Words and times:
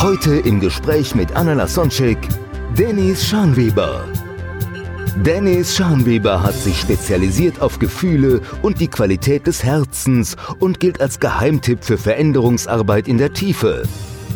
Heute 0.00 0.36
im 0.36 0.60
Gespräch 0.60 1.16
mit 1.16 1.34
Anna 1.34 1.54
Lasonczek, 1.54 2.18
Dennis 2.78 3.26
Schanweber. 3.26 4.04
Dennis 5.26 5.74
Scharnweber 5.74 6.40
hat 6.40 6.54
sich 6.54 6.78
spezialisiert 6.78 7.60
auf 7.60 7.80
Gefühle 7.80 8.40
und 8.62 8.80
die 8.80 8.86
Qualität 8.86 9.48
des 9.48 9.64
Herzens 9.64 10.36
und 10.60 10.78
gilt 10.78 11.00
als 11.00 11.18
Geheimtipp 11.18 11.82
für 11.82 11.98
Veränderungsarbeit 11.98 13.08
in 13.08 13.18
der 13.18 13.32
Tiefe. 13.32 13.82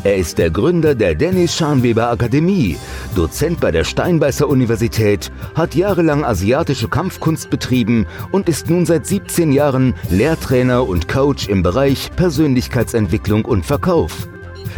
Er 0.02 0.16
ist 0.16 0.38
der 0.38 0.50
Gründer 0.50 0.96
der 0.96 1.14
Dennis 1.14 1.54
Scharnweber 1.54 2.10
Akademie, 2.10 2.76
Dozent 3.14 3.60
bei 3.60 3.70
der 3.70 3.84
Steinbeißer 3.84 4.48
Universität, 4.48 5.30
hat 5.54 5.76
jahrelang 5.76 6.24
asiatische 6.24 6.88
Kampfkunst 6.88 7.50
betrieben 7.50 8.06
und 8.32 8.48
ist 8.48 8.68
nun 8.68 8.84
seit 8.84 9.06
17 9.06 9.52
Jahren 9.52 9.94
Lehrtrainer 10.10 10.88
und 10.88 11.06
Coach 11.06 11.46
im 11.46 11.62
Bereich 11.62 12.10
Persönlichkeitsentwicklung 12.16 13.44
und 13.44 13.64
Verkauf. 13.64 14.26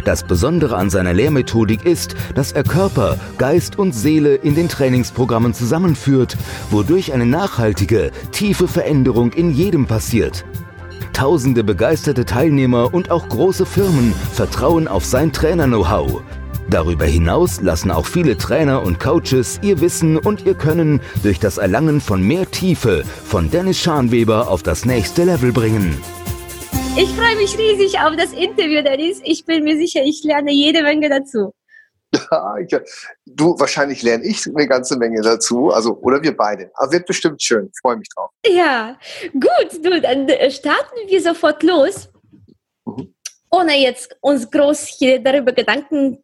Das 0.03 0.23
Besondere 0.23 0.75
an 0.75 0.89
seiner 0.89 1.13
Lehrmethodik 1.13 1.85
ist, 1.85 2.15
dass 2.35 2.51
er 2.51 2.63
Körper, 2.63 3.17
Geist 3.37 3.79
und 3.79 3.93
Seele 3.93 4.35
in 4.35 4.55
den 4.55 4.69
Trainingsprogrammen 4.69 5.53
zusammenführt, 5.53 6.37
wodurch 6.69 7.13
eine 7.13 7.25
nachhaltige, 7.25 8.11
tiefe 8.31 8.67
Veränderung 8.67 9.31
in 9.33 9.51
jedem 9.51 9.85
passiert. 9.85 10.45
Tausende 11.13 11.63
begeisterte 11.63 12.25
Teilnehmer 12.25 12.93
und 12.93 13.09
auch 13.09 13.29
große 13.29 13.65
Firmen 13.65 14.13
vertrauen 14.33 14.87
auf 14.87 15.05
sein 15.05 15.31
Trainer-Know-how. 15.31 16.21
Darüber 16.69 17.05
hinaus 17.05 17.61
lassen 17.61 17.91
auch 17.91 18.05
viele 18.05 18.37
Trainer 18.37 18.81
und 18.81 18.99
Coaches 18.99 19.59
ihr 19.61 19.79
Wissen 19.81 20.17
und 20.17 20.45
ihr 20.45 20.55
Können 20.55 20.99
durch 21.23 21.39
das 21.39 21.57
Erlangen 21.57 22.01
von 22.01 22.21
mehr 22.21 22.49
Tiefe 22.49 23.03
von 23.23 23.51
Dennis 23.51 23.79
Scharnweber 23.79 24.49
auf 24.49 24.63
das 24.63 24.85
nächste 24.85 25.23
Level 25.23 25.51
bringen. 25.51 25.95
Ich 26.97 27.09
freue 27.09 27.35
mich 27.35 27.57
riesig 27.57 27.99
auf 27.99 28.15
das 28.15 28.31
Interview, 28.31 28.81
Dennis. 28.81 29.19
Ich 29.25 29.43
bin 29.43 29.65
mir 29.65 29.75
sicher, 29.75 30.01
ich 30.01 30.23
lerne 30.23 30.53
jede 30.53 30.81
Menge 30.81 31.09
dazu. 31.09 31.53
Ich, 32.61 32.73
du, 33.25 33.59
wahrscheinlich 33.59 34.01
lerne 34.01 34.23
ich 34.23 34.47
eine 34.47 34.65
ganze 34.65 34.97
Menge 34.97 35.21
dazu, 35.21 35.71
also 35.71 35.97
oder 35.97 36.23
wir 36.23 36.35
beide. 36.37 36.71
Aber 36.75 36.93
wird 36.93 37.05
bestimmt 37.05 37.43
schön. 37.43 37.69
Freue 37.81 37.97
mich 37.97 38.07
drauf. 38.15 38.29
Ja, 38.47 38.97
gut, 39.33 39.83
du, 39.83 39.99
dann 39.99 40.29
äh, 40.29 40.49
starten 40.49 40.95
wir 41.07 41.21
sofort 41.21 41.61
los. 41.63 42.07
Mhm. 42.85 43.13
Ohne 43.51 43.77
jetzt 43.77 44.15
uns 44.21 44.49
groß 44.49 44.95
hier 44.97 45.19
darüber 45.19 45.51
Gedanken 45.51 46.23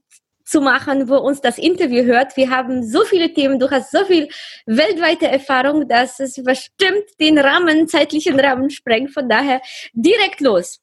zu 0.51 0.61
machen, 0.61 1.07
wo 1.07 1.15
uns 1.15 1.39
das 1.41 1.57
Interview 1.57 2.03
hört. 2.03 2.35
Wir 2.35 2.49
haben 2.49 2.83
so 2.83 3.03
viele 3.05 3.33
Themen, 3.33 3.57
du 3.57 3.69
hast 3.71 3.91
so 3.91 4.03
viel 4.05 4.27
weltweite 4.65 5.27
Erfahrung, 5.27 5.87
dass 5.87 6.19
es 6.19 6.35
bestimmt 6.43 7.05
den 7.19 7.39
Rahmen, 7.39 7.87
zeitlichen 7.87 8.39
Rahmen 8.39 8.69
sprengt. 8.69 9.11
Von 9.13 9.29
daher 9.29 9.61
direkt 9.93 10.41
los. 10.41 10.79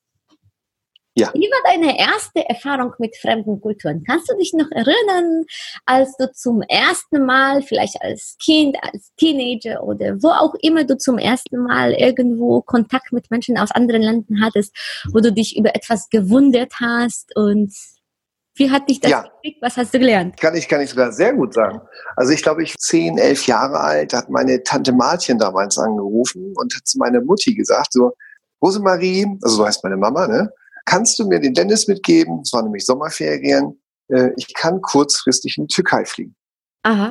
Ja. 1.19 1.33
Wie 1.34 1.50
war 1.50 1.72
deine 1.72 1.98
erste 1.98 2.48
Erfahrung 2.48 2.94
mit 2.98 3.16
fremden 3.16 3.60
Kulturen? 3.60 4.05
Kannst 4.06 4.30
du 4.30 4.36
dich 4.36 4.52
noch 4.52 4.70
erinnern, 4.70 5.44
als 5.84 6.16
du 6.16 6.30
zum 6.32 6.62
ersten 6.62 7.27
Mal, 7.27 7.62
vielleicht 7.62 8.00
als 8.00 8.36
Kind, 8.41 8.77
als 8.80 9.12
Teenager 9.16 9.82
oder 9.82 10.22
wo 10.22 10.28
auch 10.28 10.54
immer 10.60 10.84
du 10.84 10.97
zum 10.97 11.19
ersten 11.19 11.59
Mal 11.59 11.93
irgendwo 11.93 12.62
Kontakt 12.62 13.12
mit 13.12 13.32
Menschen 13.32 13.59
aus 13.59 13.72
anderen 13.72 14.03
Ländern 14.03 14.41
hattest, 14.41 14.72
wo 15.12 15.19
du 15.19 15.32
dich 15.32 15.56
über 15.56 15.75
etwas 15.75 16.09
gewundert 16.09 16.75
hast 16.81 17.34
und 17.34 17.75
wie 18.58 18.70
hat 18.70 18.88
dich 18.88 19.00
das 19.00 19.10
Ja. 19.10 19.22
gekriegt? 19.22 19.62
Was 19.62 19.76
hast 19.76 19.94
du 19.94 19.98
gelernt? 19.98 20.38
Kann 20.41 20.54
ich, 20.56 20.69
kann 20.69 20.80
ich 20.80 20.91
sogar 20.91 21.12
sehr 21.12 21.34
gut 21.34 21.54
sagen. 21.54 21.80
Also 22.16 22.32
ich 22.32 22.42
glaube, 22.42 22.62
ich 22.62 22.76
zehn, 22.78 23.19
elf 23.19 23.46
Jahre 23.46 23.80
alt, 23.80 24.12
hat 24.12 24.28
meine 24.28 24.62
Tante 24.62 24.92
Martchen 24.92 25.38
damals 25.38 25.78
angerufen 25.78 26.52
und 26.56 26.74
hat 26.74 26.86
zu 26.86 26.98
meiner 26.98 27.20
Mutti 27.20 27.54
gesagt, 27.54 27.92
so, 27.92 28.12
Rosemarie, 28.62 29.26
also 29.42 29.56
so 29.56 29.66
heißt 29.66 29.84
meine 29.84 29.96
Mama, 29.96 30.26
ne? 30.26 30.52
Kannst 30.84 31.19
du 31.19 31.28
mir 31.28 31.38
den 31.38 31.54
Dennis 31.54 31.86
mitgeben? 31.86 32.41
Es 32.42 32.52
waren 32.52 32.64
nämlich 32.64 32.84
Sommerferien. 32.84 33.78
Äh, 34.08 34.30
Ich 34.36 34.52
kann 34.54 34.80
kurzfristig 34.80 35.56
in 35.58 35.66
die 35.66 35.75
Türkei 35.75 36.04
fliegen. 36.04 36.34
Aha. 36.82 37.10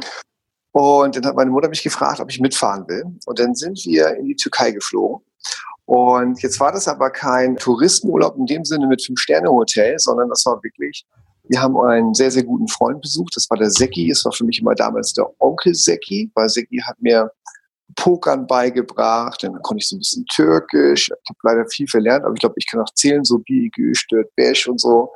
Und 0.72 1.16
dann 1.16 1.26
hat 1.26 1.36
meine 1.36 1.52
Mutter 1.52 1.70
mich 1.70 1.84
gefragt, 1.84 2.20
ob 2.20 2.30
ich 2.30 2.40
mitfahren 2.40 2.88
will. 2.88 3.04
Und 3.26 3.40
dann 3.40 3.56
sind 3.56 3.80
wir 3.86 4.16
in 4.16 4.26
die 4.26 4.36
Türkei 4.36 4.72
geflogen. 4.72 5.24
Und 5.86 6.42
jetzt 6.42 6.60
war 6.60 6.72
das 6.72 6.88
aber 6.88 7.10
kein 7.12 7.56
Touristenurlaub 7.56 8.36
in 8.38 8.46
dem 8.46 8.66
Sinne 8.66 8.88
mit 8.88 9.04
Fünf-Sterne-Hotel, 9.06 9.98
sondern 10.00 10.28
das 10.30 10.46
war 10.46 10.62
wirklich, 10.62 11.06
wir 11.50 11.62
haben 11.62 11.78
einen 11.78 12.14
sehr, 12.14 12.32
sehr 12.32 12.44
guten 12.44 12.68
Freund 12.68 13.02
besucht. 13.02 13.36
Das 13.36 13.50
war 13.50 13.58
der 13.58 13.70
Seki. 13.70 14.10
Es 14.10 14.26
war 14.26 14.32
für 14.32 14.46
mich 14.46 14.60
immer 14.60 14.76
damals 14.76 15.14
der 15.14 15.28
Onkel 15.40 15.74
Seki, 15.74 16.32
weil 16.36 16.50
Seki 16.50 16.82
hat 16.86 17.02
mir 17.02 17.32
Pokern 17.96 18.48
beigebracht. 18.48 19.44
Dann 19.44 19.62
konnte 19.62 19.82
ich 19.82 19.90
so 19.90 19.96
ein 19.96 20.00
bisschen 20.00 20.26
Türkisch. 20.26 21.10
Ich 21.10 21.30
habe 21.30 21.40
leider 21.44 21.70
viel 21.70 21.88
verlernt, 21.88 22.26
aber 22.26 22.34
ich 22.34 22.40
glaube, 22.40 22.56
ich 22.58 22.68
kann 22.68 22.82
auch 22.82 22.94
zählen, 22.94 23.24
so 23.24 23.42
wie 23.46 23.70
gestört, 23.70 24.30
Besch 24.36 24.68
und 24.68 24.80
so. 24.80 25.12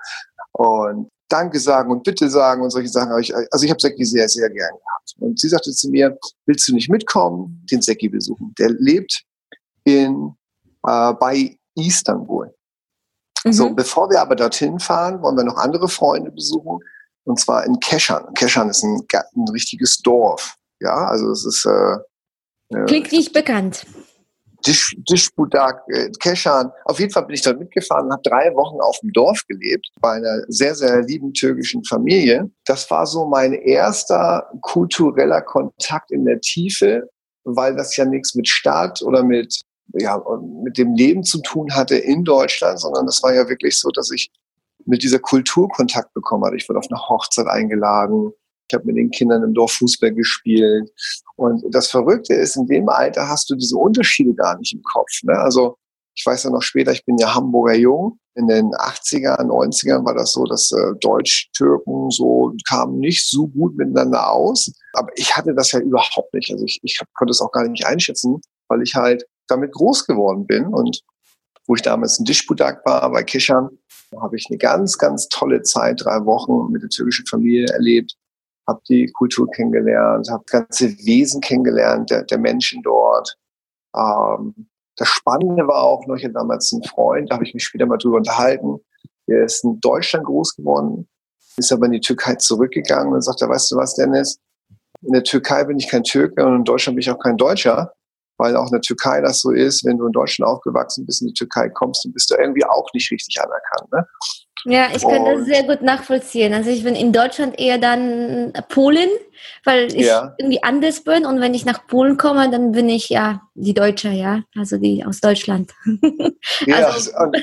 Und 0.54 1.10
Danke 1.30 1.60
sagen 1.60 1.92
und 1.92 2.04
Bitte 2.04 2.30
sagen 2.30 2.62
und 2.62 2.72
solche 2.72 2.90
Sachen. 2.90 3.12
also 3.12 3.66
ich 3.66 3.70
habe 3.70 3.80
Seki 3.80 4.04
sehr, 4.04 4.28
sehr 4.28 4.50
gern 4.50 4.72
gehabt. 4.72 5.14
Und 5.20 5.40
sie 5.40 5.48
sagte 5.48 5.72
zu 5.72 5.90
mir, 5.90 6.18
willst 6.46 6.68
du 6.68 6.74
nicht 6.74 6.90
mitkommen, 6.90 7.66
den 7.72 7.82
Seki 7.82 8.10
besuchen? 8.10 8.54
Der 8.60 8.70
lebt 8.70 9.24
in, 9.86 10.36
äh, 10.86 11.14
bei 11.14 11.58
Istanbul. 11.76 12.54
So, 13.50 13.70
Mhm. 13.70 13.76
bevor 13.76 14.10
wir 14.10 14.22
aber 14.22 14.36
dorthin 14.36 14.80
fahren, 14.80 15.22
wollen 15.22 15.38
wir 15.38 15.44
noch 15.44 15.58
andere 15.58 15.88
Freunde 15.88 16.32
besuchen. 16.32 16.80
Und 17.24 17.40
zwar 17.40 17.66
in 17.66 17.80
Keschan. 17.80 18.34
Keschan 18.34 18.70
ist 18.70 18.84
ein, 18.84 19.02
ein 19.14 19.50
richtiges 19.52 19.98
Dorf. 20.02 20.56
Ja, 20.80 21.06
also 21.08 21.30
es 21.32 21.46
ist 21.46 21.66
äh, 21.66 21.98
äh, 22.76 22.86
Klingt 22.86 23.12
nicht 23.12 23.34
bekannt. 23.34 23.86
Dish, 24.66 24.96
Dishbudak, 25.10 25.82
äh, 25.88 26.10
Keschan. 26.20 26.72
Auf 26.86 27.00
jeden 27.00 27.12
Fall 27.12 27.26
bin 27.26 27.34
ich 27.34 27.42
dort 27.42 27.60
mitgefahren 27.60 28.06
und 28.06 28.12
habe 28.14 28.22
drei 28.24 28.54
Wochen 28.56 28.80
auf 28.80 29.00
dem 29.00 29.12
Dorf 29.12 29.42
gelebt, 29.48 29.88
bei 30.02 30.14
einer 30.14 30.44
sehr, 30.50 30.76
sehr 30.76 31.02
lieben 31.02 31.34
türkischen 31.34 31.84
Familie. 31.84 32.50
Das 32.66 32.90
war 32.92 33.08
so 33.08 33.26
mein 33.26 33.54
erster 33.54 34.48
kultureller 34.62 35.42
Kontakt 35.42 36.12
in 36.12 36.26
der 36.26 36.40
Tiefe, 36.42 37.10
weil 37.44 37.76
das 37.76 37.96
ja 37.98 38.06
nichts 38.06 38.36
mit 38.36 38.48
Staat 38.48 39.02
oder 39.02 39.24
mit, 39.24 39.62
ja, 39.94 40.22
mit 40.64 40.78
dem 40.78 40.94
Leben 40.94 41.24
zu 41.24 41.42
tun 41.42 41.74
hatte 41.74 41.96
in 41.96 42.24
Deutschland, 42.24 42.80
sondern 42.80 43.06
das 43.06 43.22
war 43.24 43.34
ja 43.34 43.48
wirklich 43.50 43.80
so, 43.80 43.90
dass 43.90 44.12
ich 44.12 44.32
mit 44.86 45.04
dieser 45.04 45.20
Kultur 45.20 45.70
Kontakt 45.70 46.14
bekommen 46.14 46.44
hatte. 46.46 46.56
Ich 46.56 46.68
wurde 46.68 46.80
auf 46.80 46.88
eine 46.90 47.00
Hochzeit 47.00 47.48
eingeladen. 47.48 48.32
Ich 48.68 48.74
habe 48.74 48.86
mit 48.86 48.96
den 48.96 49.12
Kindern 49.12 49.44
im 49.44 49.54
Dorf 49.54 49.74
Fußball 49.74 50.14
gespielt. 50.14 50.90
Und 51.36 51.64
das 51.72 51.90
Verrückte 51.90 52.34
ist, 52.34 52.56
in 52.56 52.68
dem 52.68 52.90
Alter 52.90 53.28
hast 53.28 53.50
du 53.50 53.56
diese 53.56 53.78
Unterschiede 53.78 54.34
gar 54.34 54.58
nicht 54.58 54.74
im 54.74 54.82
Kopf. 54.84 55.12
Ne? 55.24 55.38
Also 55.38 55.78
ich 56.16 56.26
weiß 56.26 56.44
ja 56.44 56.50
noch 56.50 56.62
später, 56.62 56.92
ich 56.92 57.06
bin 57.06 57.18
ja 57.18 57.34
Hamburger 57.34 57.76
Jung. 57.76 58.18
In 58.36 58.48
den 58.48 58.72
80er, 58.72 59.42
90ern 59.42 60.06
war 60.06 60.16
das 60.16 60.32
so, 60.32 60.46
dass 60.46 60.72
äh, 60.72 60.94
Deutsch-Türken 61.02 62.10
so 62.12 62.54
kamen 62.68 63.00
nicht 63.00 63.30
so 63.30 63.48
gut 63.48 63.76
miteinander 63.76 64.32
aus. 64.32 64.72
Aber 64.94 65.10
ich 65.16 65.36
hatte 65.36 65.54
das 65.54 65.74
ja 65.74 65.80
überhaupt 65.80 66.34
nicht. 66.34 66.50
Also 66.52 66.64
ich, 66.64 66.80
ich 66.84 67.00
konnte 67.14 67.32
es 67.32 67.42
auch 67.42 67.52
gar 67.52 67.68
nicht 67.68 67.86
einschätzen, 67.86 68.40
weil 68.70 68.82
ich 68.84 68.96
halt 68.96 69.26
damit 69.48 69.74
groß 69.74 70.08
geworden 70.08 70.46
bin. 70.46 70.66
Und 70.68 71.02
wo 71.68 71.76
ich 71.76 71.82
damals 71.82 72.20
in 72.20 72.26
Dishbudak 72.26 72.86
war, 72.86 73.10
bei 73.12 73.24
Kishan, 73.24 73.70
da 74.12 74.22
habe 74.22 74.36
ich 74.36 74.48
eine 74.50 74.58
ganz, 74.58 74.98
ganz 74.98 75.28
tolle 75.30 75.62
Zeit, 75.62 76.02
drei 76.04 76.26
Wochen 76.26 76.72
mit 76.72 76.82
der 76.82 76.90
türkischen 76.90 77.26
Familie 77.26 77.68
erlebt 77.68 78.16
habe 78.68 78.82
die 78.88 79.08
Kultur 79.08 79.50
kennengelernt, 79.52 80.30
habe 80.30 80.44
ganze 80.48 80.90
Wesen 81.00 81.42
kennengelernt 81.42 82.10
der, 82.10 82.24
der 82.24 82.38
Menschen 82.38 82.82
dort. 82.84 83.38
Ähm, 83.96 84.68
das 84.98 85.08
Spannende 85.08 85.68
war 85.68 85.84
auch 85.84 86.06
noch, 86.08 86.16
ich 86.16 86.24
hatte 86.24 86.34
damals 86.34 86.72
einen 86.74 86.84
Freund, 86.84 87.30
da 87.30 87.36
habe 87.36 87.46
ich 87.46 87.54
mich 87.54 87.64
später 87.64 87.86
mal 87.86 87.98
drüber 87.98 88.18
unterhalten, 88.18 88.80
der 89.28 89.46
ist 89.46 89.64
in 89.64 89.80
Deutschland 89.80 90.26
groß 90.26 90.56
geworden, 90.56 91.08
ist 91.58 91.72
aber 91.72 91.86
in 91.86 91.94
die 91.94 92.02
Türkei 92.02 92.36
zurückgegangen 92.36 93.14
und 93.14 93.22
sagte, 93.22 93.48
weißt 93.48 93.72
du 93.72 93.78
was, 93.78 93.96
Dennis, 93.96 94.40
in 95.02 95.14
der 95.14 95.24
Türkei 95.24 95.64
bin 95.64 95.78
ich 95.78 95.88
kein 95.88 96.04
Türke 96.04 96.46
und 96.46 96.58
in 96.58 96.64
Deutschland 96.64 96.96
bin 96.96 97.02
ich 97.02 97.10
auch 97.10 97.20
kein 97.20 97.38
Deutscher, 97.38 97.94
weil 98.42 98.56
auch 98.58 98.66
in 98.66 98.72
der 98.74 98.82
Türkei 98.82 99.22
das 99.22 99.40
so 99.42 99.52
ist, 99.52 99.86
wenn 99.86 99.98
du 99.98 100.08
in 100.08 100.12
Deutschland 100.12 100.52
aufgewachsen 100.52 101.06
bist, 101.06 101.22
in 101.22 101.28
die 101.30 101.34
Türkei 101.34 101.70
kommst, 101.70 102.04
dann 102.04 102.12
bist 102.14 102.30
du 102.32 102.36
irgendwie 102.36 102.66
auch 102.66 102.88
nicht 102.94 103.10
richtig 103.12 103.40
anerkannt. 103.40 103.92
Ne? 103.94 104.08
Ja, 104.66 104.88
ich 104.96 105.02
kann 105.02 105.26
das 105.26 105.36
Und- 105.38 105.46
sehr 105.46 105.64
gut 105.64 105.82
nachvollziehen. 105.82 106.54
Also 106.54 106.70
ich 106.70 106.84
bin 106.84 106.96
in 106.96 107.12
Deutschland 107.14 107.60
eher 107.60 107.78
dann 107.80 108.54
Polen, 108.70 109.10
weil 109.64 109.88
ich 109.96 110.06
Ja. 110.08 110.36
irgendwie 110.38 110.62
anders 110.64 111.04
bin 111.04 111.26
und 111.26 111.40
wenn 111.42 111.54
ich 111.56 111.66
nach 111.66 111.88
Polen 111.88 112.18
komme, 112.18 112.50
dann 112.52 112.72
bin 112.72 112.88
ich 112.90 113.10
ja 113.10 113.42
die 113.56 113.74
Deutsche, 113.74 114.10
ja, 114.10 114.42
also 114.58 114.78
die 114.78 115.04
aus 115.06 115.20
Deutschland. 115.20 115.72
Ja, 116.66 116.78
Also- 116.88 117.12
und, 117.18 117.38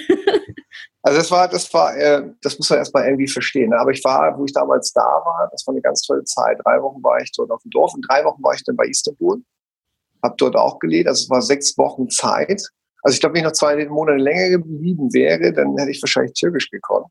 also 1.03 1.19
das 1.19 1.31
war, 1.31 1.49
das 1.49 1.73
war, 1.73 1.97
äh, 1.97 2.23
das 2.43 2.59
muss 2.59 2.69
man 2.71 2.79
erstmal 2.81 3.05
irgendwie 3.07 3.29
verstehen. 3.29 3.71
ne? 3.71 3.79
Aber 3.79 3.91
ich 3.93 4.03
war, 4.05 4.37
wo 4.39 4.45
ich 4.45 4.53
damals 4.53 4.93
da 4.93 5.01
war, 5.03 5.49
das 5.51 5.65
war 5.67 5.73
eine 5.75 5.81
ganz 5.83 6.03
tolle 6.03 6.23
Zeit. 6.25 6.59
Drei 6.65 6.81
Wochen 6.83 7.03
war 7.03 7.21
ich 7.21 7.31
dort 7.37 7.51
auf 7.51 7.63
dem 7.63 7.71
Dorf 7.71 7.95
und 7.95 8.03
drei 8.09 8.25
Wochen 8.25 8.43
war 8.43 8.55
ich 8.55 8.63
dann 8.65 8.77
bei 8.77 8.85
Istanbul. 8.87 9.41
Hab 10.23 10.37
dort 10.39 10.57
auch 10.57 10.79
gelebt. 10.79 11.09
Also 11.09 11.25
es 11.25 11.31
war 11.31 11.43
sechs 11.43 11.77
Wochen 11.79 12.09
Zeit. 12.09 12.63
Also 13.03 13.15
ich 13.15 13.21
glaube, 13.21 13.35
wenn 13.35 13.41
ich 13.43 13.47
noch 13.47 13.53
zwei 13.53 13.87
Monate 13.87 14.19
länger 14.19 14.51
geblieben 14.59 15.13
wäre, 15.13 15.53
dann 15.53 15.77
hätte 15.79 15.91
ich 15.91 16.03
wahrscheinlich 16.03 16.33
Türkisch 16.35 16.71
gekonnt. 16.71 17.07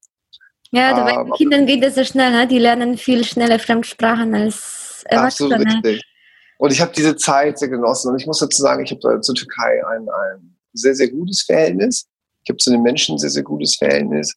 Ja, 0.72 0.94
da 0.94 1.04
bei 1.06 1.12
Aber- 1.14 1.24
den 1.26 1.34
Kindern 1.34 1.66
geht 1.66 1.84
das 1.84 1.96
so 1.96 2.04
schnell, 2.04 2.32
ne? 2.32 2.48
die 2.48 2.60
lernen 2.60 2.98
viel 2.98 3.24
schneller 3.24 3.58
Fremdsprachen 3.60 4.36
als 4.36 5.06
Absolut 5.10 5.54
Erwachsene. 5.54 5.84
richtig. 5.84 6.04
Und 6.60 6.74
ich 6.74 6.82
habe 6.82 6.92
diese 6.96 7.16
Zeit 7.16 7.60
sehr 7.60 7.70
genossen. 7.70 8.12
Und 8.12 8.20
ich 8.20 8.26
muss 8.28 8.40
dazu 8.40 8.62
sagen, 8.62 8.84
ich 8.84 8.92
habe 8.92 9.22
zur 9.22 9.36
Türkei 9.36 9.86
ein, 9.88 10.10
ein 10.10 10.58
sehr, 10.74 10.96
sehr 10.96 11.10
gutes 11.10 11.44
Verhältnis. 11.44 12.06
Ich 12.44 12.50
habe 12.50 12.58
zu 12.58 12.72
den 12.72 12.82
Menschen 12.82 13.16
ein 13.16 13.20
sehr, 13.20 13.30
sehr 13.30 13.44
gutes 13.44 13.76
Verhältnis. 13.76 14.34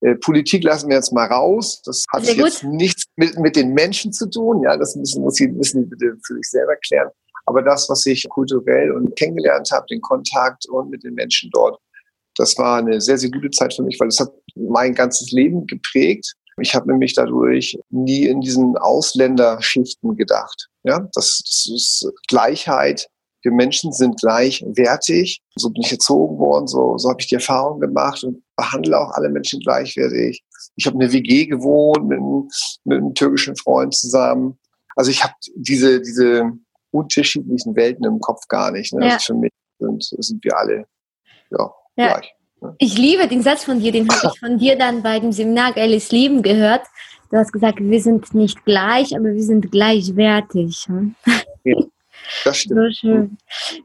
Äh, 0.00 0.16
Politik 0.16 0.64
lassen 0.64 0.88
wir 0.88 0.96
jetzt 0.96 1.12
mal 1.12 1.26
raus. 1.26 1.80
Das 1.84 2.04
hat 2.12 2.24
Sehr 2.24 2.34
jetzt 2.34 2.62
nichts 2.64 3.04
mit, 3.16 3.38
mit 3.38 3.56
den 3.56 3.72
Menschen 3.72 4.12
zu 4.12 4.28
tun. 4.28 4.62
Ja, 4.64 4.76
das 4.76 4.94
müssen, 4.96 5.22
muss 5.22 5.34
die, 5.34 5.48
müssen 5.48 5.82
die 5.84 5.88
bitte 5.88 6.16
für 6.26 6.34
sich 6.34 6.50
selber 6.50 6.76
klären. 6.76 7.08
Aber 7.46 7.62
das, 7.62 7.88
was 7.88 8.06
ich 8.06 8.28
kulturell 8.28 8.92
und 8.92 9.16
kennengelernt 9.16 9.70
habe, 9.72 9.86
den 9.90 10.00
Kontakt 10.00 10.68
und 10.68 10.90
mit 10.90 11.02
den 11.02 11.14
Menschen 11.14 11.50
dort, 11.52 11.78
das 12.36 12.56
war 12.56 12.78
eine 12.78 13.00
sehr, 13.00 13.18
sehr 13.18 13.30
gute 13.30 13.50
Zeit 13.50 13.74
für 13.74 13.82
mich, 13.82 13.98
weil 14.00 14.08
das 14.08 14.20
hat 14.20 14.32
mein 14.54 14.94
ganzes 14.94 15.32
Leben 15.32 15.66
geprägt. 15.66 16.34
Ich 16.60 16.74
habe 16.74 16.90
nämlich 16.90 17.14
dadurch 17.14 17.78
nie 17.90 18.26
in 18.26 18.40
diesen 18.40 18.76
Ausländerschichten 18.76 20.16
gedacht. 20.16 20.68
Ja, 20.84 21.08
das, 21.14 21.42
das 21.44 21.70
ist 21.74 22.12
Gleichheit. 22.28 23.08
Wir 23.42 23.52
Menschen 23.52 23.92
sind 23.92 24.20
gleichwertig. 24.20 25.42
So 25.56 25.70
bin 25.70 25.82
ich 25.82 25.92
erzogen 25.92 26.38
worden, 26.38 26.66
so, 26.66 26.96
so 26.98 27.10
habe 27.10 27.20
ich 27.20 27.26
die 27.26 27.34
Erfahrung 27.34 27.80
gemacht 27.80 28.22
und 28.22 28.42
behandle 28.56 28.98
auch 28.98 29.10
alle 29.12 29.28
Menschen 29.28 29.60
gleichwertig. 29.60 30.42
Ich 30.76 30.86
habe 30.86 30.96
eine 30.96 31.12
WG 31.12 31.46
gewohnt 31.46 32.06
mit, 32.06 32.20
mit 32.84 32.98
einem 32.98 33.14
türkischen 33.14 33.56
Freund 33.56 33.94
zusammen. 33.94 34.58
Also 34.94 35.10
ich 35.10 35.22
habe 35.24 35.34
diese, 35.56 36.00
diese 36.00 36.52
unterschiedlichen 36.92 37.74
Welten 37.74 38.04
im 38.04 38.20
Kopf 38.20 38.46
gar 38.48 38.70
nicht. 38.70 38.92
Ne? 38.94 39.06
Ja. 39.06 39.14
Also 39.14 39.34
für 39.34 39.38
mich 39.40 39.50
sind, 39.78 40.02
sind 40.02 40.44
wir 40.44 40.56
alle 40.56 40.84
ja, 41.50 41.72
Ja. 41.96 42.18
gleich. 42.18 42.34
Ich 42.78 42.96
liebe 42.96 43.26
den 43.26 43.42
Satz 43.42 43.64
von 43.64 43.80
dir, 43.80 43.90
den 43.90 44.08
habe 44.08 44.30
ich 44.32 44.38
von 44.38 44.56
dir 44.58 44.78
dann 44.78 45.02
bei 45.02 45.18
dem 45.18 45.32
Seminar 45.32 45.72
Geiles 45.72 46.12
Leben 46.12 46.42
gehört. 46.42 46.82
Du 47.30 47.36
hast 47.36 47.52
gesagt, 47.52 47.78
wir 47.80 48.00
sind 48.00 48.34
nicht 48.34 48.64
gleich, 48.64 49.16
aber 49.16 49.32
wir 49.32 49.42
sind 49.42 49.72
gleichwertig. 49.72 50.84
hm? 50.86 51.16
Das 52.44 52.58
stimmt. 52.58 52.80
So 52.80 52.90
schön. 52.92 53.38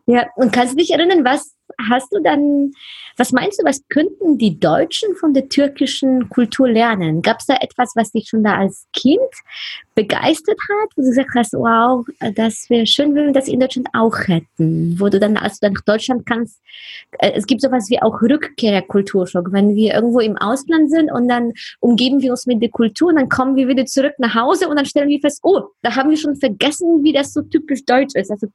Ja, 0.06 0.28
und 0.36 0.52
kannst 0.54 0.74
du 0.74 0.78
dich 0.78 0.92
erinnern, 0.92 1.26
was 1.26 1.56
hast 1.90 2.14
du 2.14 2.22
dann, 2.22 2.72
was 3.18 3.32
meinst 3.32 3.60
du, 3.60 3.66
was 3.66 3.88
könnten 3.90 4.38
die 4.38 4.60
Deutschen 4.60 5.16
von 5.16 5.34
der 5.34 5.50
türkischen 5.50 6.30
Kultur 6.30 6.68
lernen? 6.68 7.22
Gab 7.22 7.40
es 7.40 7.46
da 7.46 7.56
etwas, 7.56 7.94
was 7.96 8.12
dich 8.12 8.30
schon 8.30 8.44
da 8.44 8.58
als 8.58 8.88
Kind 8.94 9.20
begeistert 9.96 10.60
hat, 10.60 10.90
wo 10.96 11.02
du 11.02 11.08
gesagt 11.08 11.30
hast, 11.36 11.54
wow, 11.54 12.06
das 12.36 12.70
wäre 12.70 12.86
schön, 12.86 13.16
wenn 13.16 13.28
wir 13.28 13.34
das 13.34 13.48
in 13.48 13.60
Deutschland 13.60 13.90
auch 13.94 14.18
hätten? 14.28 15.00
Wo 15.00 15.10
du 15.10 15.20
dann, 15.20 15.38
als 15.38 15.60
du 15.60 15.68
dann 15.68 15.74
nach 15.74 15.82
Deutschland 15.82 16.26
kannst, 16.26 16.62
äh, 17.20 17.32
es 17.36 17.46
gibt 17.46 17.62
sowas 17.62 17.90
wie 17.90 18.02
auch 18.02 18.22
Rückkehrkulturschock, 18.22 19.52
wenn 19.52 19.76
wir 19.76 19.94
irgendwo 19.94 20.20
im 20.20 20.38
Ausland 20.38 20.90
sind 20.90 21.12
und 21.12 21.28
dann 21.28 21.54
umgeben 21.80 22.22
wir 22.22 22.32
uns 22.32 22.46
mit 22.46 22.62
der 22.62 22.70
Kultur 22.70 23.10
und 23.10 23.16
dann 23.16 23.30
kommen 23.30 23.56
wir 23.56 23.68
wieder 23.68 23.86
zurück 23.86 24.14
nach 24.18 24.36
Hause 24.36 24.68
und 24.68 24.76
dann 24.76 24.86
stellen 24.86 25.10
wir 25.10 25.20
fest, 25.20 25.40
oh, 25.44 25.62
da 25.82 25.96
haben 25.96 26.10
wir 26.10 26.18
schon 26.18 26.36
vergessen, 26.36 27.04
wie 27.04 27.14
das 27.14 27.34
so 27.34 27.42
typisch 27.42 27.86
deutsch 27.86 28.16
ist. 28.16 28.32
Also 28.32 28.48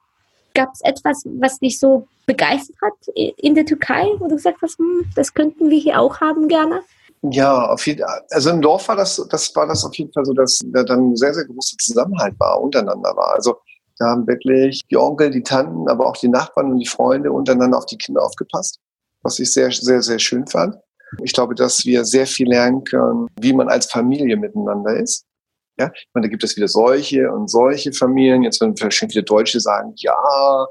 gab 0.54 0.72
es 0.72 0.80
etwas, 0.82 1.24
was 1.38 1.58
dich 1.58 1.78
so 1.78 2.06
begeistert 2.26 2.76
hat 2.80 2.94
in 3.14 3.54
der 3.54 3.66
Türkei, 3.66 4.06
wo 4.18 4.28
du 4.28 4.36
gesagt 4.36 4.58
hast, 4.62 4.78
hm, 4.78 5.04
das 5.16 5.34
könnten 5.34 5.70
wir 5.70 5.78
hier 5.78 6.00
auch 6.00 6.20
haben 6.20 6.48
gerne? 6.48 6.82
Ja, 7.22 7.68
auf 7.68 7.86
jeden. 7.86 8.04
Also 8.30 8.50
im 8.50 8.60
Dorf 8.60 8.88
war 8.88 8.96
das, 8.96 9.24
das 9.30 9.54
war 9.54 9.66
das 9.66 9.84
auf 9.84 9.94
jeden 9.94 10.12
Fall 10.12 10.24
so, 10.24 10.32
dass 10.32 10.60
da 10.64 10.82
dann 10.82 11.14
sehr, 11.14 11.32
sehr 11.32 11.44
großer 11.44 11.76
Zusammenhalt 11.78 12.34
war, 12.38 12.60
untereinander 12.60 13.14
war. 13.16 13.32
Also 13.34 13.56
da 13.98 14.06
haben 14.06 14.26
wirklich 14.26 14.80
die 14.90 14.96
Onkel, 14.96 15.30
die 15.30 15.42
Tanten, 15.42 15.88
aber 15.88 16.06
auch 16.06 16.16
die 16.16 16.28
Nachbarn 16.28 16.72
und 16.72 16.78
die 16.78 16.86
Freunde 16.86 17.30
untereinander 17.30 17.78
auf 17.78 17.86
die 17.86 17.96
Kinder 17.96 18.24
aufgepasst, 18.24 18.80
was 19.22 19.38
ich 19.38 19.52
sehr, 19.52 19.70
sehr, 19.70 20.02
sehr 20.02 20.18
schön 20.18 20.46
fand. 20.48 20.76
Ich 21.22 21.32
glaube, 21.32 21.54
dass 21.54 21.84
wir 21.84 22.04
sehr 22.04 22.26
viel 22.26 22.48
lernen 22.48 22.82
können, 22.84 23.28
wie 23.40 23.52
man 23.52 23.68
als 23.68 23.86
Familie 23.86 24.36
miteinander 24.36 24.96
ist. 24.96 25.24
Ja, 25.78 25.90
ich 25.94 26.08
meine, 26.12 26.26
da 26.26 26.30
gibt 26.30 26.44
es 26.44 26.54
wieder 26.56 26.68
solche 26.68 27.30
und 27.32 27.48
solche 27.48 27.92
Familien. 27.92 28.42
Jetzt 28.42 28.60
werden 28.60 28.76
vielleicht 28.76 28.98
viele 28.98 29.24
Deutsche 29.24 29.58
sagen, 29.58 29.92
ja, 29.96 30.66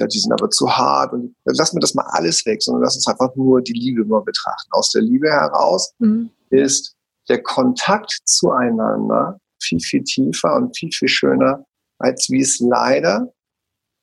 die 0.00 0.18
sind 0.18 0.32
aber 0.32 0.48
zu 0.48 0.70
hart. 0.70 1.12
Und 1.12 1.34
lassen 1.44 1.76
wir 1.76 1.80
das 1.80 1.94
mal 1.94 2.06
alles 2.12 2.44
weg, 2.46 2.62
sondern 2.62 2.82
lass 2.82 2.96
uns 2.96 3.06
einfach 3.06 3.34
nur 3.36 3.60
die 3.60 3.74
Liebe 3.74 4.04
mal 4.04 4.22
betrachten. 4.22 4.68
Aus 4.72 4.90
der 4.92 5.02
Liebe 5.02 5.30
heraus 5.30 5.92
Mhm. 5.98 6.30
ist 6.50 6.94
der 7.28 7.42
Kontakt 7.42 8.18
zueinander 8.24 9.38
viel, 9.60 9.80
viel 9.80 10.02
tiefer 10.04 10.56
und 10.56 10.76
viel, 10.76 10.90
viel 10.92 11.08
schöner, 11.08 11.64
als 11.98 12.30
wie 12.30 12.40
es 12.40 12.58
leider 12.60 13.32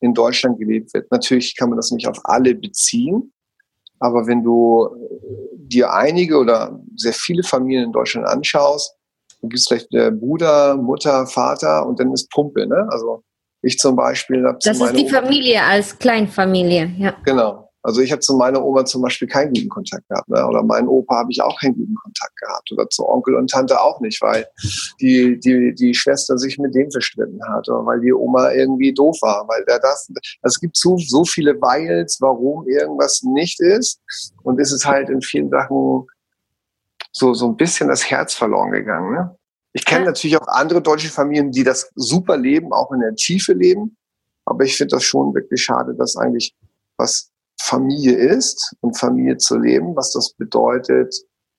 in 0.01 0.13
Deutschland 0.13 0.59
gelebt 0.59 0.93
wird. 0.93 1.09
Natürlich 1.11 1.55
kann 1.55 1.69
man 1.69 1.77
das 1.77 1.91
nicht 1.91 2.07
auf 2.07 2.19
alle 2.25 2.53
beziehen, 2.53 3.31
aber 3.99 4.27
wenn 4.27 4.43
du 4.43 4.87
äh, 4.87 5.55
dir 5.55 5.93
einige 5.93 6.37
oder 6.37 6.79
sehr 6.95 7.13
viele 7.13 7.43
Familien 7.43 7.85
in 7.85 7.91
Deutschland 7.91 8.27
anschaust, 8.27 8.93
dann 9.43 9.49
gibt 9.49 9.59
es 9.59 9.67
vielleicht 9.67 9.93
äh, 9.93 10.09
Bruder, 10.09 10.77
Mutter, 10.77 11.27
Vater 11.27 11.85
und 11.85 11.99
dann 11.99 12.13
ist 12.13 12.31
Pumpe. 12.31 12.65
Ne? 12.65 12.87
Also 12.89 13.21
ich 13.61 13.77
zum 13.77 13.95
Beispiel 13.95 14.45
habe 14.45 14.57
zu 14.59 14.69
Das 14.69 14.79
ist 14.79 14.95
die 14.95 15.05
Oma- 15.05 15.21
Familie 15.21 15.61
als 15.63 15.99
Kleinfamilie, 15.99 16.91
ja. 16.97 17.13
Genau. 17.25 17.69
Also 17.85 17.99
ich 17.99 18.13
habe 18.13 18.21
zu 18.21 18.35
meiner 18.37 18.63
Oma 18.63 18.85
zum 18.85 19.01
Beispiel 19.01 19.27
keinen 19.27 19.53
guten 19.53 19.67
Kontakt 19.67 20.07
gehabt. 20.07 20.29
Ne? 20.29 20.47
Oder 20.47 20.63
meinen 20.63 20.87
Opa 20.87 21.17
habe 21.17 21.31
ich 21.31 21.41
auch 21.41 21.59
keinen 21.59 21.75
guten 21.75 21.95
Kontakt 21.95 22.33
gehabt. 22.37 22.71
Oder 22.71 22.87
zu 22.89 23.05
Onkel 23.05 23.35
und 23.35 23.49
Tante 23.49 23.81
auch 23.81 23.99
nicht, 23.99 24.21
weil 24.21 24.45
die, 25.01 25.37
die, 25.41 25.75
die 25.75 25.93
Schwester 25.93 26.37
sich 26.37 26.57
mit 26.57 26.73
dem 26.73 26.89
verstritten 26.89 27.41
hat. 27.49 27.67
Oder 27.67 27.85
weil 27.85 27.99
die 27.99 28.13
Oma 28.13 28.51
irgendwie 28.53 28.93
doof 28.93 29.17
war. 29.21 29.45
Weil 29.49 29.65
der 29.65 29.79
das, 29.79 30.09
es 30.43 30.61
gibt 30.61 30.77
so, 30.77 30.95
so 30.97 31.25
viele 31.25 31.59
Weils, 31.59 32.19
warum 32.21 32.65
irgendwas 32.69 33.21
nicht 33.23 33.59
ist. 33.59 33.99
Und 34.43 34.61
es 34.61 34.71
ist 34.71 34.85
halt 34.85 35.09
in 35.09 35.21
vielen 35.21 35.49
Sachen 35.49 36.07
so, 37.13 37.33
so 37.33 37.47
ein 37.47 37.55
bisschen 37.55 37.87
das 37.87 38.09
Herz 38.09 38.33
verloren 38.33 38.71
gegangen. 38.71 39.13
Ne? 39.13 39.37
Ich 39.71 39.85
kenne 39.85 40.01
Ja. 40.01 40.07
natürlich 40.07 40.37
auch 40.37 40.47
andere 40.47 40.81
deutsche 40.81 41.09
Familien, 41.09 41.51
die 41.51 41.63
das 41.63 41.89
super 41.95 42.35
leben, 42.37 42.73
auch 42.73 42.91
in 42.91 42.99
der 42.99 43.15
Tiefe 43.15 43.53
leben. 43.53 43.95
Aber 44.45 44.65
ich 44.65 44.75
finde 44.75 44.95
das 44.95 45.03
schon 45.03 45.33
wirklich 45.33 45.63
schade, 45.63 45.95
dass 45.95 46.17
eigentlich 46.17 46.53
was 46.97 47.29
Familie 47.61 48.15
ist 48.17 48.75
und 48.81 48.97
Familie 48.97 49.37
zu 49.37 49.57
leben, 49.57 49.95
was 49.95 50.11
das 50.11 50.33
bedeutet, 50.33 51.15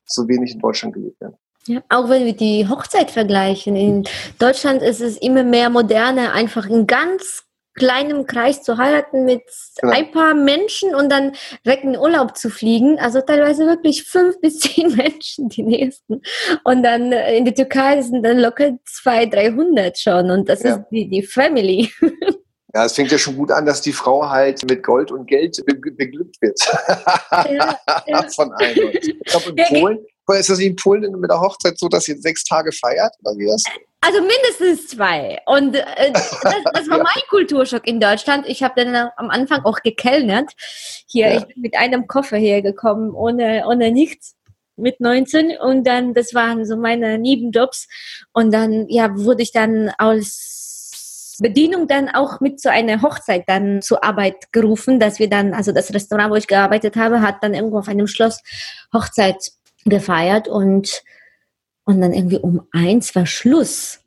so 0.06 0.28
wenig 0.28 0.52
in 0.52 0.60
Deutschland 0.60 0.94
gelebt 0.94 1.18
wird. 1.20 1.34
Ja, 1.66 1.82
auch 1.88 2.10
wenn 2.10 2.26
wir 2.26 2.36
die 2.36 2.68
Hochzeit 2.68 3.10
vergleichen. 3.10 3.74
In 3.74 4.04
Deutschland 4.38 4.82
ist 4.82 5.00
es 5.00 5.16
immer 5.16 5.44
mehr 5.44 5.70
moderne, 5.70 6.32
einfach 6.32 6.66
in 6.66 6.86
ganz 6.86 7.44
kleinem 7.74 8.26
Kreis 8.26 8.62
zu 8.62 8.78
heiraten 8.78 9.24
mit 9.24 9.42
Genau. 9.80 9.92
ein 9.92 10.10
paar 10.12 10.34
Menschen 10.34 10.94
und 10.94 11.10
dann 11.10 11.32
weg 11.64 11.80
in 11.82 11.96
Urlaub 11.98 12.36
zu 12.36 12.48
fliegen. 12.50 12.98
Also 12.98 13.20
teilweise 13.20 13.66
wirklich 13.66 14.04
fünf 14.04 14.38
bis 14.40 14.60
zehn 14.60 14.94
Menschen, 14.94 15.48
die 15.48 15.62
nächsten. 15.62 16.22
Und 16.64 16.82
dann 16.82 17.12
äh, 17.12 17.36
in 17.36 17.44
der 17.44 17.54
Türkei 17.54 18.00
sind 18.02 18.22
dann 18.22 18.38
locker 18.38 18.72
zwei, 18.86 19.26
dreihundert 19.26 19.98
schon. 19.98 20.30
Und 20.30 20.48
das 20.48 20.62
Ja. 20.62 20.76
ist 20.76 20.84
die, 20.90 21.08
die 21.08 21.22
Family. 21.22 21.90
Ja, 22.76 22.86
es 22.86 22.94
fängt 22.94 23.12
ja 23.12 23.18
schon 23.18 23.36
gut 23.36 23.52
an, 23.52 23.66
dass 23.66 23.82
die 23.82 23.92
Frau 23.92 24.28
halt 24.28 24.68
mit 24.68 24.82
Gold 24.82 25.12
und 25.12 25.26
Geld 25.28 25.56
be 25.64 25.76
beglückt 25.76 26.42
wird. 26.42 26.58
Ja, 27.30 27.78
ja. 28.08 28.28
Von 28.34 28.50
allen. 28.54 28.90
Ich 29.00 29.16
glaube, 29.26 29.50
in 29.54 29.78
Polen, 29.78 29.98
ist 30.36 30.50
das 30.50 30.58
in 30.58 30.74
Polen 30.74 31.20
mit 31.20 31.30
der 31.30 31.38
Hochzeit 31.40 31.78
so, 31.78 31.86
dass 31.88 32.08
ihr 32.08 32.18
sechs 32.18 32.42
Tage 32.42 32.72
feiert? 32.72 33.14
Oder 33.22 33.36
wie 33.38 33.46
das? 33.46 33.62
Also 34.04 34.20
mindestens 34.20 34.88
zwei. 34.88 35.40
Und 35.46 35.74
äh, 35.76 36.12
das, 36.12 36.38
das 36.42 36.90
war 36.90 36.98
mein 37.02 37.22
Kulturschock 37.30 37.86
in 37.86 38.00
Deutschland. 38.00 38.46
Ich 38.46 38.62
habe 38.62 38.84
dann 38.84 39.10
am 39.16 39.30
Anfang 39.30 39.64
auch 39.64 39.80
gekellnert. 39.80 40.52
Hier, 41.06 41.28
Ja. 41.28 41.38
ich 41.38 41.46
bin 41.46 41.62
mit 41.62 41.76
einem 41.76 42.06
Koffer 42.06 42.36
hergekommen, 42.36 43.12
ohne, 43.12 43.64
ohne 43.66 43.90
nichts 43.90 44.36
mit 44.76 45.00
19 45.00 45.56
und 45.58 45.86
dann, 45.86 46.14
das 46.14 46.34
waren 46.34 46.66
so 46.66 46.76
meine 46.76 47.16
Nebenjobs 47.18 47.86
und 48.32 48.52
dann, 48.52 48.86
ja, 48.88 49.16
wurde 49.16 49.42
ich 49.42 49.52
dann 49.52 49.92
als 49.98 51.36
Bedienung 51.40 51.86
dann 51.86 52.08
auch 52.08 52.40
mit 52.40 52.60
zu 52.60 52.70
einer 52.70 53.00
Hochzeit 53.00 53.44
dann 53.46 53.82
zur 53.82 54.04
Arbeit 54.04 54.52
gerufen, 54.52 54.98
dass 55.00 55.18
wir 55.18 55.30
dann, 55.30 55.54
also 55.54 55.72
das 55.72 55.94
Restaurant, 55.94 56.30
wo 56.30 56.36
ich 56.36 56.46
gearbeitet 56.46 56.96
habe, 56.96 57.20
hat 57.20 57.36
dann 57.42 57.54
irgendwo 57.54 57.78
auf 57.78 57.88
einem 57.88 58.06
Schloss 58.06 58.42
Hochzeit 58.92 59.52
gefeiert 59.84 60.48
und 60.48 61.02
und 61.84 62.00
dann 62.00 62.12
irgendwie 62.12 62.38
um 62.38 62.66
eins 62.72 63.14
war 63.14 63.26
Schluss. 63.26 64.00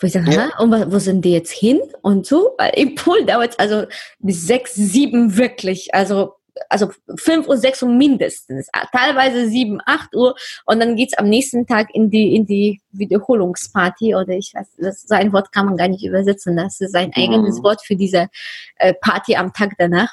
Wo 0.00 0.06
ich 0.06 0.12
sage, 0.12 0.30
Ja. 0.32 0.58
und 0.58 0.72
wo, 0.72 0.92
wo 0.92 0.98
sind 0.98 1.24
die 1.24 1.32
jetzt 1.32 1.52
hin? 1.52 1.80
Und 2.02 2.26
so, 2.26 2.54
weil 2.58 2.72
im 2.76 2.94
Pool 2.96 3.24
dauert 3.24 3.52
es 3.52 3.58
also 3.58 3.86
bis 4.18 4.46
sechs, 4.46 4.74
sieben 4.74 5.36
wirklich. 5.36 5.94
Also 5.94 6.34
also 6.68 6.92
fünf 7.16 7.48
Uhr, 7.48 7.56
sechs 7.56 7.82
Uhr 7.82 7.88
mindestens, 7.88 8.68
teilweise 8.92 9.48
sieben, 9.48 9.80
acht 9.86 10.14
Uhr 10.14 10.36
und 10.66 10.78
dann 10.78 10.94
geht's 10.94 11.18
am 11.18 11.28
nächsten 11.28 11.66
Tag 11.66 11.88
in 11.92 12.10
die, 12.10 12.36
in 12.36 12.46
die 12.46 12.80
Wiederholungsparty 12.92 14.14
oder 14.14 14.34
ich 14.34 14.52
weiß, 14.54 14.68
das, 14.78 15.02
so 15.02 15.16
ein 15.16 15.32
Wort 15.32 15.50
kann 15.52 15.66
man 15.66 15.76
gar 15.76 15.88
nicht 15.88 16.04
übersetzen, 16.04 16.56
das 16.56 16.80
ist 16.80 16.94
ein 16.94 17.12
eigenes 17.14 17.58
Mhm. 17.58 17.62
Wort 17.64 17.84
für 17.84 17.96
diese 17.96 18.28
äh, 18.76 18.94
Party 18.94 19.34
am 19.34 19.52
Tag 19.52 19.72
danach. 19.78 20.12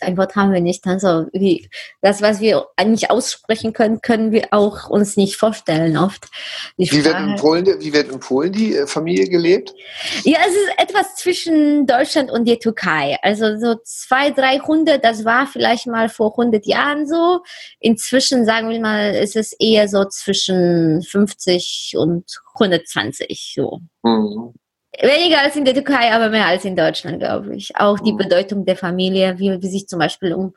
Ein 0.00 0.16
Wort 0.16 0.36
haben 0.36 0.52
wir 0.52 0.60
nicht. 0.60 0.86
Also 0.86 1.26
wie, 1.32 1.68
das, 2.00 2.22
was 2.22 2.40
wir 2.40 2.66
eigentlich 2.76 3.10
aussprechen 3.10 3.72
können, 3.72 4.00
können 4.00 4.32
wir 4.32 4.48
auch 4.50 4.88
uns 4.88 5.16
nicht 5.16 5.36
vorstellen 5.36 5.96
oft. 5.96 6.28
Wie 6.76 7.04
wird, 7.04 7.18
in 7.18 7.36
Polen, 7.36 7.66
wie 7.80 7.92
wird 7.92 8.10
in 8.10 8.20
Polen 8.20 8.52
die 8.52 8.76
äh, 8.76 8.86
Familie 8.86 9.28
gelebt? 9.28 9.74
ja, 10.24 10.38
es 10.46 10.54
ist 10.54 10.70
etwas 10.78 11.16
zwischen 11.16 11.86
Deutschland 11.86 12.30
und 12.30 12.46
der 12.46 12.58
Türkei. 12.58 13.18
Also 13.22 13.58
so 13.58 13.76
zwei, 13.84 14.30
drei 14.30 14.58
Hunde, 14.58 14.98
das 14.98 15.24
war 15.24 15.46
vielleicht 15.46 15.86
mal 15.86 16.08
vor 16.08 16.32
100 16.32 16.66
Jahren 16.66 17.06
so. 17.06 17.40
Inzwischen, 17.78 18.44
sagen 18.44 18.70
wir 18.70 18.80
mal, 18.80 19.14
ist 19.14 19.36
es 19.36 19.52
eher 19.58 19.88
so 19.88 20.04
zwischen 20.06 21.02
50 21.02 21.94
und 21.96 22.24
120 22.54 23.54
so. 23.56 23.80
Mhm. 24.02 24.54
Weniger 25.00 25.40
als 25.42 25.54
in 25.56 25.64
der 25.64 25.74
Türkei, 25.74 26.10
aber 26.12 26.30
mehr 26.30 26.46
als 26.46 26.64
in 26.64 26.74
Deutschland, 26.74 27.20
glaube 27.20 27.54
ich. 27.54 27.74
Auch 27.76 27.98
die 28.00 28.12
Mhm. 28.12 28.16
Bedeutung 28.18 28.64
der 28.64 28.76
Familie, 28.76 29.38
wie, 29.38 29.62
wie 29.62 29.68
sich 29.68 29.86
zum 29.86 29.98
Beispiel 30.00 30.34
um 30.34 30.52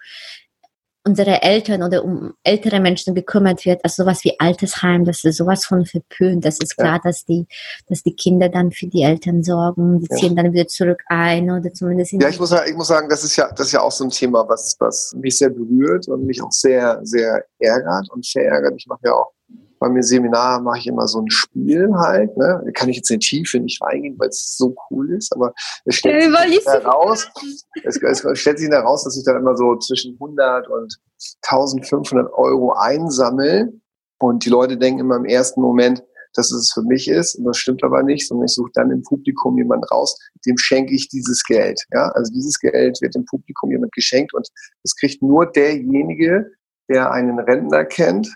unsere 1.06 1.42
Eltern 1.42 1.84
oder 1.84 2.04
um 2.06 2.34
ältere 2.44 2.80
Menschen 2.80 3.14
gekümmert 3.14 3.66
wird, 3.66 3.82
also 3.84 4.04
sowas 4.04 4.24
wie 4.24 4.40
Altersheim, 4.40 5.04
das 5.04 5.22
ist 5.26 5.36
sowas 5.36 5.66
von 5.66 5.86
verpönt. 5.86 6.46
Das 6.46 6.58
ist 6.60 6.76
Ja. 6.78 6.84
klar, 6.86 7.02
dass 7.04 7.26
die, 7.26 7.46
dass 7.90 8.04
die 8.04 8.16
Kinder 8.16 8.48
dann 8.48 8.72
für 8.72 8.88
die 8.88 9.02
Eltern 9.04 9.44
sorgen, 9.44 10.00
die 10.00 10.08
Ja. 10.10 10.16
ziehen 10.16 10.36
dann 10.38 10.54
wieder 10.54 10.66
zurück 10.68 11.04
ein 11.08 11.52
oder 11.52 11.74
zumindest 11.74 12.14
in 12.14 12.22
Ja, 12.22 12.30
ich 12.30 12.40
muss, 12.40 12.50
sagen- 12.50 12.70
ich 12.70 12.76
muss 12.78 12.88
sagen, 12.88 13.10
das 13.10 13.24
ist 13.26 13.36
ja, 13.36 13.50
das 13.52 13.68
ist 13.68 13.74
ja 13.74 13.82
auch 13.82 13.92
so 13.92 14.06
ein 14.06 14.12
Thema, 14.12 14.48
was, 14.48 14.78
was 14.80 15.14
mich 15.18 15.38
sehr 15.38 15.50
berührt 15.50 16.08
und 16.08 16.26
mich 16.26 16.42
auch 16.42 16.52
sehr, 16.54 17.00
sehr 17.04 17.44
ärgert 17.60 18.10
und 18.10 18.26
verärgert. 18.26 18.74
Ich 18.78 18.88
mache 18.88 19.02
ja 19.04 19.12
auch 19.12 19.32
bei 19.80 19.90
mir 19.90 20.02
Seminar 20.02 20.62
mache 20.62 20.80
ich 20.80 20.88
immer 20.88 21.08
so 21.10 21.20
ein 21.20 21.30
Spiel 21.30 21.92
halt, 21.94 22.38
ne? 22.38 22.62
Da 22.64 22.72
kann 22.72 22.88
ich 22.88 22.96
jetzt 22.96 23.12
in 23.12 23.20
die 23.20 23.28
Tiefe 23.28 23.60
nicht 23.60 23.82
reingehen, 23.82 24.18
weil 24.18 24.30
es 24.30 24.56
so 24.58 24.74
cool 24.90 25.12
ist, 25.12 25.34
aber 25.36 25.54
es 25.84 25.96
stellt 25.96 26.24
Ja, 26.24 26.32
wollen 26.32 26.52
sich 26.54 26.66
heraus, 26.66 27.28
es, 27.84 28.02
es 28.02 28.40
stellt 28.40 28.60
sich 28.60 28.70
heraus, 28.70 29.04
dass 29.04 29.18
ich 29.18 29.26
dann 29.26 29.42
immer 29.42 29.58
so 29.58 29.76
zwischen 29.80 30.14
100 30.14 30.70
und 30.70 30.98
1500 31.42 32.32
Euro 32.32 32.72
einsammle 32.72 33.74
und 34.20 34.46
die 34.46 34.50
Leute 34.50 34.78
denken 34.78 35.02
immer 35.02 35.18
im 35.18 35.26
ersten 35.26 35.62
Moment, 35.62 36.02
dass 36.34 36.50
es 36.54 36.72
für 36.74 36.84
mich 36.84 37.10
ist. 37.10 37.36
Und 37.36 37.44
das 37.44 37.58
stimmt 37.58 37.84
aber 37.84 38.04
nicht, 38.04 38.28
sondern 38.28 38.46
ich 38.46 38.54
suche 38.54 38.72
dann 38.74 38.90
im 38.90 39.04
Publikum 39.04 39.58
jemand 39.58 39.90
raus, 39.92 40.18
dem 40.46 40.58
schenke 40.58 40.94
ich 40.94 41.10
dieses 41.10 41.44
Geld. 41.44 41.84
Ja, 41.92 42.08
also 42.16 42.32
dieses 42.32 42.58
Geld 42.58 43.02
wird 43.02 43.16
dem 43.16 43.26
Publikum 43.26 43.70
jemand 43.70 43.92
geschenkt 43.92 44.34
und 44.34 44.48
das 44.84 44.96
kriegt 44.96 45.22
nur 45.22 45.46
derjenige, 45.46 46.52
der 46.90 47.12
einen 47.12 47.40
Rentner 47.40 47.84
kennt, 47.84 48.34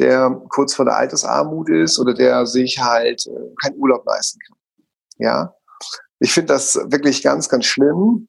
der 0.00 0.42
kurz 0.48 0.74
vor 0.74 0.84
der 0.84 0.96
Altersarmut 0.96 1.68
ist 1.68 1.98
oder 1.98 2.14
der 2.14 2.46
sich 2.46 2.78
halt 2.80 3.26
äh, 3.26 3.54
keinen 3.62 3.78
Urlaub 3.78 4.04
leisten 4.06 4.40
kann. 4.46 4.56
Ja, 5.18 5.54
ich 6.18 6.32
finde 6.32 6.54
das 6.54 6.76
wirklich 6.86 7.22
ganz, 7.22 7.48
ganz 7.48 7.66
schlimm. 7.66 8.28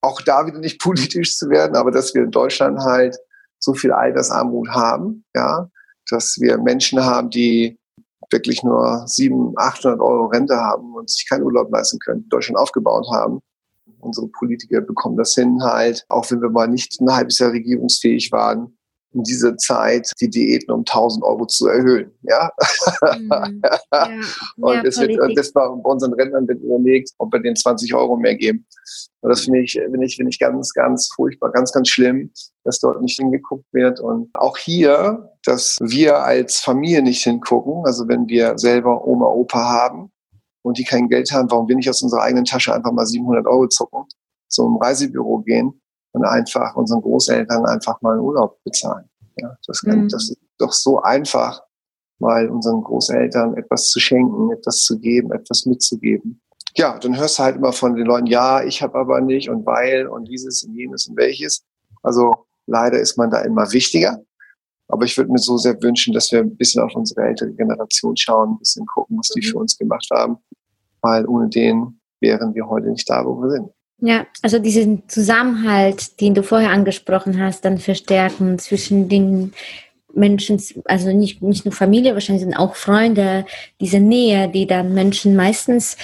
Auch 0.00 0.20
da 0.22 0.46
wieder 0.46 0.58
nicht 0.58 0.80
politisch 0.82 1.36
zu 1.36 1.48
werden, 1.50 1.76
aber 1.76 1.90
dass 1.90 2.14
wir 2.14 2.24
in 2.24 2.30
Deutschland 2.30 2.78
halt 2.78 3.16
so 3.58 3.74
viel 3.74 3.92
Altersarmut 3.92 4.68
haben, 4.68 5.24
ja, 5.34 5.68
dass 6.10 6.36
wir 6.40 6.58
Menschen 6.58 7.04
haben, 7.04 7.30
die 7.30 7.78
wirklich 8.30 8.62
nur 8.62 9.04
700, 9.06 9.58
800 9.58 10.00
Euro 10.00 10.26
Rente 10.26 10.56
haben 10.56 10.94
und 10.94 11.10
sich 11.10 11.28
keinen 11.28 11.42
Urlaub 11.42 11.70
leisten 11.70 11.98
können, 12.00 12.28
Deutschland 12.28 12.58
aufgebaut 12.58 13.06
haben. 13.12 13.40
Unsere 14.00 14.28
Politiker 14.28 14.80
bekommen 14.80 15.16
das 15.16 15.34
hin 15.34 15.62
halt, 15.62 16.04
auch 16.08 16.30
wenn 16.30 16.42
wir 16.42 16.50
mal 16.50 16.68
nicht 16.68 17.00
ein 17.00 17.12
halbes 17.12 17.38
Jahr 17.38 17.52
regierungsfähig 17.52 18.30
waren, 18.32 18.76
in 19.16 19.22
dieser 19.22 19.56
Zeit 19.56 20.10
die 20.20 20.30
Diäten 20.30 20.70
um 20.72 20.80
1000 20.80 21.24
Euro 21.24 21.46
zu 21.46 21.66
erhöhen. 21.66 22.12
Ja, 22.22 22.50
Mhm. 23.16 23.62
Ja, 23.92 24.08
und 24.56 24.74
ja, 24.74 24.82
es 24.84 24.98
wird, 24.98 25.18
und 25.18 25.38
das 25.38 25.54
war 25.54 25.74
bei 25.76 25.90
unseren 25.90 26.12
Rentnern 26.14 26.46
wird 26.48 26.60
überlegt, 26.60 27.10
ob 27.18 27.32
wir 27.32 27.40
denen 27.40 27.56
20 27.56 27.94
Euro 27.94 28.16
mehr 28.16 28.34
geben. 28.34 28.66
Und 29.20 29.30
das 29.30 29.42
finde 29.42 29.60
ich, 29.60 29.72
finde 29.72 30.04
ich, 30.04 30.16
finde 30.16 30.30
ich 30.30 30.38
ganz, 30.38 30.72
ganz 30.72 31.08
furchtbar, 31.14 31.50
ganz, 31.52 31.72
ganz 31.72 31.88
schlimm, 31.88 32.30
dass 32.64 32.78
dort 32.78 33.00
nicht 33.00 33.18
hingeguckt 33.18 33.64
wird. 33.72 34.00
Und 34.00 34.30
auch 34.34 34.56
hier, 34.58 35.30
dass 35.44 35.78
wir 35.80 36.18
als 36.22 36.58
Familie 36.58 37.02
nicht 37.02 37.22
hingucken. 37.22 37.84
Also 37.86 38.06
wenn 38.08 38.28
wir 38.28 38.58
selber 38.58 39.06
Oma, 39.06 39.26
Opa 39.26 39.58
haben 39.58 40.12
und 40.62 40.78
die 40.78 40.84
kein 40.84 41.08
Geld 41.08 41.30
haben, 41.32 41.50
warum 41.50 41.68
wir 41.68 41.76
nicht 41.76 41.88
aus 41.88 42.02
unserer 42.02 42.22
eigenen 42.22 42.44
Tasche 42.44 42.74
einfach 42.74 42.92
mal 42.92 43.06
700 43.06 43.46
Euro 43.46 43.68
zucken, 43.68 44.04
zum 44.48 44.76
Reisebüro 44.76 45.38
gehen 45.38 45.80
und 46.16 46.24
einfach 46.24 46.74
unseren 46.76 47.02
Großeltern 47.02 47.66
einfach 47.66 48.00
mal 48.02 48.12
einen 48.12 48.22
Urlaub 48.22 48.58
bezahlen. 48.64 49.04
Ja, 49.36 49.56
das, 49.66 49.82
kann, 49.82 50.04
Mhm. 50.04 50.08
das 50.08 50.30
ist 50.30 50.38
doch 50.58 50.72
so 50.72 51.00
einfach, 51.02 51.62
mal 52.18 52.48
unseren 52.48 52.82
Großeltern 52.82 53.54
etwas 53.58 53.90
zu 53.90 54.00
schenken, 54.00 54.50
etwas 54.50 54.78
zu 54.78 54.98
geben, 54.98 55.30
etwas 55.32 55.66
mitzugeben. 55.66 56.40
Ja, 56.74 56.98
dann 56.98 57.14
hörst 57.18 57.38
du 57.38 57.42
halt 57.42 57.56
immer 57.56 57.74
von 57.74 57.94
den 57.94 58.06
Leuten, 58.06 58.26
ja, 58.26 58.62
ich 58.64 58.80
habe 58.82 58.98
aber 58.98 59.20
nicht 59.20 59.50
und 59.50 59.66
weil 59.66 60.06
und 60.06 60.26
dieses 60.26 60.62
und 60.64 60.74
jenes 60.74 61.06
und 61.08 61.16
welches. 61.18 61.62
Also 62.02 62.34
leider 62.66 62.98
ist 62.98 63.18
man 63.18 63.30
da 63.30 63.42
immer 63.42 63.70
wichtiger. 63.72 64.18
Aber 64.88 65.04
ich 65.04 65.16
würde 65.18 65.30
mir 65.30 65.38
so 65.38 65.58
sehr 65.58 65.80
wünschen, 65.82 66.14
dass 66.14 66.32
wir 66.32 66.38
ein 66.40 66.56
bisschen 66.56 66.82
auf 66.82 66.94
unsere 66.94 67.20
ältere 67.22 67.52
Generation 67.52 68.16
schauen, 68.16 68.52
ein 68.52 68.58
bisschen 68.60 68.86
gucken, 68.86 69.18
was 69.18 69.28
die 69.28 69.40
Mhm. 69.46 69.50
für 69.50 69.58
uns 69.58 69.76
gemacht 69.76 70.06
haben. 70.10 70.38
Weil 71.02 71.26
ohne 71.26 71.48
den 71.50 72.00
wären 72.20 72.54
wir 72.54 72.66
heute 72.66 72.88
nicht 72.88 73.08
da, 73.10 73.24
wo 73.26 73.40
wir 73.42 73.50
sind. 73.50 73.68
Ja, 73.98 74.26
also 74.42 74.58
diesen 74.58 75.08
Zusammenhalt, 75.08 76.20
den 76.20 76.34
du 76.34 76.42
vorher 76.42 76.70
angesprochen 76.70 77.42
hast, 77.42 77.64
dann 77.64 77.78
verstärken 77.78 78.58
zwischen 78.58 79.08
den 79.08 79.54
Menschen, 80.12 80.62
also 80.84 81.12
nicht, 81.12 81.42
nicht 81.42 81.64
nur 81.64 81.72
Familie, 81.72 82.14
wahrscheinlich 82.14 82.44
sind 82.44 82.54
auch 82.56 82.74
Freunde, 82.74 83.46
diese 83.80 84.00
Nähe, 84.00 84.48
die 84.48 84.66
dann 84.66 84.94
Menschen 84.94 85.34
meistens, 85.36 85.96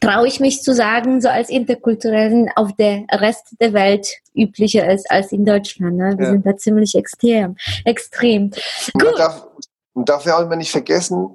traue 0.00 0.26
ich 0.26 0.40
mich 0.40 0.62
zu 0.62 0.74
sagen, 0.74 1.20
so 1.20 1.28
als 1.28 1.50
Interkulturellen 1.50 2.50
auf 2.56 2.72
der 2.76 3.04
Rest 3.10 3.54
der 3.60 3.72
Welt 3.72 4.06
üblicher 4.34 4.90
ist 4.92 5.10
als 5.10 5.32
in 5.32 5.44
Deutschland. 5.44 5.96
Ne? 5.96 6.14
Wir 6.18 6.26
Ja. 6.26 6.32
sind 6.32 6.46
da 6.46 6.56
ziemlich 6.56 6.94
extrem. 6.94 7.56
extrem. 7.84 8.50
Und 8.92 9.04
man 9.04 9.14
darf, 9.16 9.46
man 9.94 10.04
darf 10.04 10.26
ja 10.26 10.36
auch 10.36 10.42
immer 10.42 10.56
nicht 10.56 10.70
vergessen, 10.72 11.28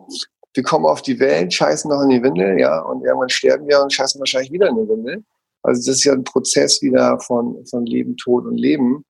wir 0.54 0.64
kommen 0.64 0.86
auf 0.86 1.02
die 1.02 1.20
Welt, 1.20 1.54
scheißen 1.54 1.90
noch 1.90 2.02
in 2.04 2.10
die 2.10 2.22
Windel, 2.24 2.60
ja, 2.60 2.80
und 2.82 3.04
irgendwann 3.04 3.30
sterben 3.30 3.68
wir 3.68 3.82
und 3.82 3.94
scheißen 3.94 4.20
wahrscheinlich 4.20 4.52
wieder 4.52 4.68
in 4.68 4.76
die 4.76 4.90
Windel. 4.90 5.24
Also 5.64 5.80
das 5.80 5.98
ist 5.98 6.04
ja 6.04 6.14
ein 6.14 6.24
Prozess 6.24 6.82
wieder 6.82 7.20
von, 7.20 7.66
von 7.66 7.86
Leben, 7.86 8.16
Tod 8.18 8.46
und 8.46 8.58
Leben. 8.58 9.06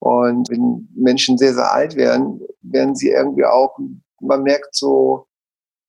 Und 0.00 0.48
wenn 0.48 0.88
Menschen 0.94 1.38
sehr, 1.38 1.54
sehr 1.54 1.72
alt 1.72 1.96
werden, 1.96 2.40
werden 2.62 2.94
sie 2.94 3.10
irgendwie 3.10 3.44
auch, 3.44 3.76
man 4.20 4.42
merkt 4.42 4.74
so, 4.74 5.26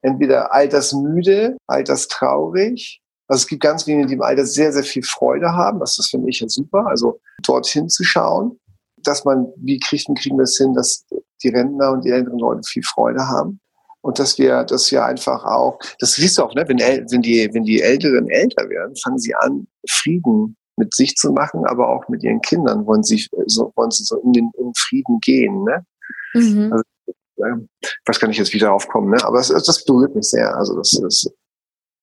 entweder 0.01 0.53
altersmüde, 0.53 1.57
alterstraurig. 1.67 3.01
Also 3.27 3.43
es 3.43 3.47
gibt 3.47 3.61
ganz 3.61 3.85
wenige, 3.85 4.07
die 4.07 4.13
im 4.15 4.21
Alter 4.21 4.45
sehr, 4.45 4.73
sehr 4.73 4.83
viel 4.83 5.03
Freude 5.03 5.53
haben. 5.53 5.79
Das, 5.79 5.97
das 5.97 6.07
finde 6.07 6.29
ich 6.29 6.39
ja 6.39 6.49
super. 6.49 6.87
Also 6.87 7.19
dorthin 7.43 7.89
zu 7.89 8.03
schauen, 8.03 8.59
dass 9.03 9.25
man, 9.25 9.47
wie 9.57 9.79
kriegen, 9.79 10.15
kriegen 10.15 10.37
wir 10.37 10.43
es 10.43 10.57
hin, 10.57 10.73
dass 10.73 11.05
die 11.43 11.49
Rentner 11.49 11.91
und 11.91 12.05
die 12.05 12.09
älteren 12.09 12.39
Leute 12.39 12.61
viel 12.65 12.83
Freude 12.83 13.27
haben. 13.27 13.59
Und 14.01 14.17
dass 14.17 14.37
wir, 14.37 14.63
dass 14.63 14.91
wir 14.91 15.03
einfach 15.03 15.43
auch, 15.43 15.77
das 15.99 16.13
siehst 16.13 16.37
du 16.37 16.43
auch, 16.43 16.55
ne, 16.55 16.63
wenn, 16.67 16.79
wenn 16.79 17.21
die, 17.21 17.49
wenn 17.53 17.63
die 17.63 17.81
Älteren 17.81 18.29
älter 18.29 18.69
werden, 18.69 18.95
fangen 18.95 19.19
sie 19.19 19.35
an, 19.35 19.67
Frieden 19.87 20.57
mit 20.75 20.93
sich 20.93 21.15
zu 21.15 21.31
machen, 21.31 21.65
aber 21.65 21.89
auch 21.89 22.07
mit 22.07 22.23
ihren 22.23 22.41
Kindern 22.41 22.85
wollen 22.85 23.03
sie, 23.03 23.27
so, 23.45 23.71
wollen 23.75 23.91
sie 23.91 24.03
so 24.03 24.17
in 24.21 24.33
den 24.33 24.51
in 24.57 24.71
Frieden 24.75 25.19
gehen, 25.19 25.63
ne? 25.63 25.85
Mhm. 26.33 26.71
Also, 26.71 26.83
Ähm, 27.45 27.69
Was 28.05 28.19
kann 28.19 28.31
ich 28.31 28.37
jetzt 28.37 28.53
wieder 28.53 28.73
aufkommen, 28.73 29.11
ne? 29.11 29.23
Aber 29.23 29.39
es, 29.39 29.47
das 29.47 29.85
berührt 29.85 30.15
mich 30.15 30.29
sehr. 30.29 30.55
Also 30.57 30.75
das, 30.75 30.89
das, 31.01 31.25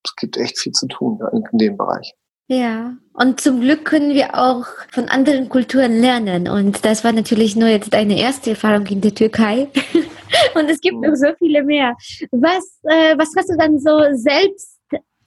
es 0.04 0.16
gibt 0.16 0.36
echt 0.36 0.58
viel 0.58 0.72
zu 0.72 0.86
tun 0.86 1.18
in, 1.32 1.44
in 1.52 1.58
dem 1.58 1.76
Bereich. 1.76 2.14
Ja, 2.48 2.96
und 3.12 3.40
zum 3.40 3.60
Glück 3.60 3.84
können 3.84 4.14
wir 4.14 4.36
auch 4.36 4.66
von 4.92 5.08
anderen 5.08 5.48
Kulturen 5.48 6.00
lernen. 6.00 6.46
Und 6.48 6.84
das 6.84 7.02
war 7.02 7.12
natürlich 7.12 7.56
nur 7.56 7.68
jetzt 7.68 7.92
deine 7.92 8.20
erste 8.20 8.50
Erfahrung 8.50 8.86
in 8.86 9.00
der 9.00 9.14
Türkei. 9.14 9.68
Und 10.54 10.68
es 10.70 10.80
gibt 10.80 11.00
noch 11.00 11.14
so 11.14 11.26
viele 11.38 11.62
mehr. 11.64 11.96
Was, 12.30 12.78
äh, 12.84 13.16
was 13.18 13.30
hast 13.36 13.48
du 13.48 13.56
dann 13.56 13.78
so 13.78 14.00
selbst 14.12 14.78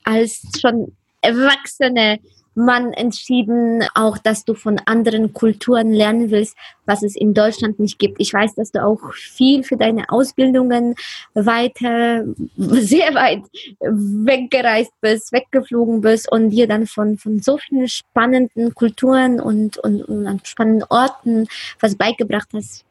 als 0.03 0.41
schon 0.59 0.95
erwachsene 1.21 2.19
Mann 2.65 2.93
entschieden, 2.93 3.83
auch 3.95 4.17
dass 4.17 4.45
du 4.45 4.53
von 4.53 4.79
anderen 4.85 5.33
Kulturen 5.33 5.91
lernen 5.93 6.29
willst, 6.31 6.55
was 6.85 7.03
es 7.03 7.15
in 7.15 7.33
Deutschland 7.33 7.79
nicht 7.79 7.99
gibt? 7.99 8.17
Ich 8.19 8.33
weiß, 8.33 8.55
dass 8.55 8.71
du 8.71 8.83
auch 8.83 9.13
viel 9.13 9.63
für 9.63 9.77
deine 9.77 10.09
Ausbildungen 10.09 10.95
weiter, 11.33 12.25
sehr 12.57 13.13
weit 13.13 13.43
weggereist 13.79 14.91
bist, 15.01 15.31
weggeflogen 15.31 16.01
bist 16.01 16.31
und 16.31 16.49
dir 16.51 16.67
dann 16.67 16.87
von, 16.87 17.17
von 17.17 17.39
so 17.41 17.57
vielen 17.57 17.87
spannenden 17.87 18.73
Kulturen 18.73 19.39
und, 19.39 19.77
und, 19.77 20.03
und 20.03 20.27
an 20.27 20.41
spannenden 20.43 20.85
Orten 20.89 21.47
was 21.79 21.95
beigebracht 21.95 22.49
hast. 22.53 22.85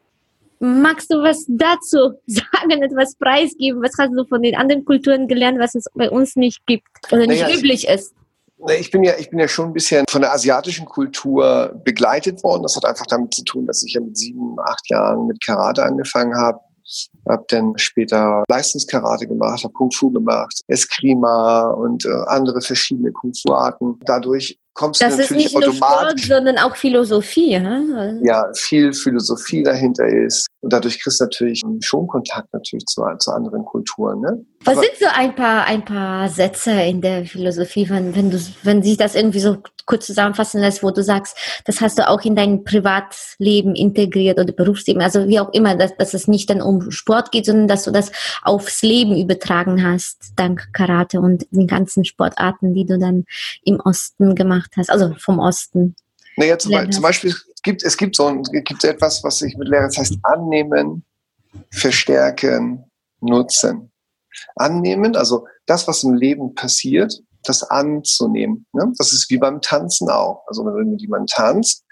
Magst 0.61 1.09
du 1.11 1.21
was 1.23 1.45
dazu 1.47 2.15
sagen, 2.27 2.81
etwas 2.83 3.15
preisgeben? 3.15 3.81
Was 3.81 3.93
hast 3.97 4.11
du 4.13 4.25
von 4.25 4.41
den 4.41 4.55
anderen 4.55 4.83
Kulturen 4.83 5.27
gelernt, 5.27 5.59
was 5.59 5.75
es 5.75 5.85
bei 5.93 6.09
uns 6.09 6.35
nicht 6.35 6.65
gibt 6.65 6.87
oder 7.11 7.27
nicht 7.27 7.41
Naja, 7.41 7.49
ich- 7.49 7.59
üblich 7.59 7.87
ist? 7.87 8.13
Ich 8.67 8.91
bin 8.91 9.03
ja, 9.03 9.13
ich 9.17 9.29
bin 9.29 9.39
ja 9.39 9.47
schon 9.47 9.67
ein 9.67 9.73
bisschen 9.73 10.03
von 10.09 10.21
der 10.21 10.33
asiatischen 10.33 10.85
Kultur 10.85 11.73
begleitet 11.85 12.43
worden. 12.43 12.63
Das 12.63 12.75
hat 12.75 12.85
einfach 12.85 13.05
damit 13.05 13.33
zu 13.33 13.43
tun, 13.43 13.65
dass 13.65 13.83
ich 13.83 13.93
ja 13.93 14.01
mit 14.01 14.17
sieben, 14.17 14.55
acht 14.59 14.89
Jahren 14.89 15.27
mit 15.27 15.43
Karate 15.43 15.83
angefangen 15.83 16.35
habe. 16.35 16.59
Hab 17.27 17.47
dann 17.49 17.73
später 17.77 18.43
Leistungskarate 18.49 19.27
gemacht, 19.27 19.63
habe 19.63 19.73
Kung 19.73 19.91
Fu 19.91 20.11
gemacht, 20.11 20.61
Eskrima 20.67 21.69
und 21.69 22.03
äh, 22.05 22.09
andere 22.27 22.61
verschiedene 22.61 23.11
Kung 23.11 23.31
Fu 23.33 23.53
Arten. 23.53 23.99
Dadurch 24.05 24.59
kommst 24.79 25.01
das 25.01 25.15
du 25.15 25.21
natürlich 25.21 25.45
ist 25.47 25.55
nicht 25.55 25.65
nur 25.65 25.73
automatisch. 25.73 26.23
Sport, 26.23 26.37
sondern 26.37 26.57
auch 26.57 26.75
Philosophie. 26.75 27.57
Hm? 27.57 28.21
ja, 28.23 28.45
viel 28.55 28.93
Philosophie 28.93 29.61
dahinter 29.61 30.05
ist. 30.07 30.47
Und 30.61 30.71
dadurch 30.71 31.01
kriegst 31.01 31.19
du 31.19 31.25
natürlich 31.25 31.63
schon 31.81 32.07
Kontakt 32.07 32.47
natürlich 32.53 32.85
zu, 32.85 33.03
zu 33.19 33.31
anderen 33.31 33.65
Kulturen. 33.65 34.21
Ne? 34.21 34.45
Was 34.63 34.77
Aber- 34.77 34.85
sind 34.85 34.95
so 34.99 35.05
ein 35.13 35.35
paar, 35.35 35.65
ein 35.65 35.83
paar 35.83 36.29
Sätze 36.29 36.71
in 36.71 37.01
der 37.01 37.25
Philosophie, 37.25 37.89
wenn, 37.89 38.15
wenn, 38.15 38.31
du, 38.31 38.37
wenn 38.63 38.81
sich 38.81 38.97
das 38.97 39.15
irgendwie 39.15 39.39
so 39.39 39.57
kurz 39.85 40.05
zusammenfassen 40.05 40.61
lässt, 40.61 40.83
wo 40.83 40.91
du 40.91 41.01
sagst, 41.01 41.35
das 41.65 41.81
hast 41.81 41.97
du 41.97 42.07
auch 42.07 42.21
in 42.21 42.35
dein 42.35 42.63
Privatleben 42.63 43.73
integriert 43.73 44.39
oder 44.39 44.53
Berufsleben, 44.53 45.01
also 45.01 45.27
wie 45.27 45.39
auch 45.39 45.51
immer, 45.51 45.75
dass, 45.75 45.97
dass 45.97 46.13
es 46.13 46.27
nicht 46.27 46.49
dann 46.49 46.61
um 46.61 46.91
Sport 46.91 47.31
geht, 47.31 47.47
sondern 47.47 47.67
dass 47.67 47.85
du 47.85 47.91
das 47.91 48.11
aufs 48.43 48.83
Leben 48.83 49.17
übertragen 49.17 49.83
hast, 49.83 50.33
dank 50.35 50.71
Karate 50.73 51.19
und 51.19 51.47
den 51.51 51.65
ganzen 51.65 52.05
Sportarten, 52.05 52.75
die 52.75 52.85
du 52.85 52.99
dann 52.99 53.25
im 53.63 53.79
Osten 53.79 54.35
gemacht 54.35 54.68
hast, 54.77 54.89
also 54.89 55.13
vom 55.17 55.39
Osten. 55.39 55.95
Naja, 56.37 56.57
zum, 56.57 56.91
zum 56.91 57.01
Beispiel 57.01 57.31
es 57.31 57.61
gibt 57.61 57.83
es 57.83 57.97
gibt 57.97 58.15
so 58.15 58.27
ein, 58.27 58.43
gibt 58.43 58.83
etwas, 58.83 59.23
was 59.23 59.41
ich 59.41 59.57
mit 59.57 59.67
lehre, 59.67 59.83
das 59.83 59.97
heißt 59.97 60.17
annehmen, 60.23 61.03
verstärken, 61.71 62.85
nutzen. 63.19 63.91
Annehmen, 64.55 65.15
also 65.15 65.47
das, 65.65 65.87
was 65.87 66.03
im 66.03 66.13
Leben 66.13 66.55
passiert, 66.55 67.13
das 67.43 67.63
anzunehmen. 67.63 68.65
Ne? 68.73 68.91
Das 68.97 69.11
ist 69.11 69.29
wie 69.29 69.37
beim 69.37 69.61
Tanzen 69.61 70.09
auch. 70.09 70.43
Also 70.47 70.65
wenn 70.65 70.85
du 70.85 70.91
mit 70.91 71.01
jemandem 71.01 71.27
tanzt, 71.27 71.85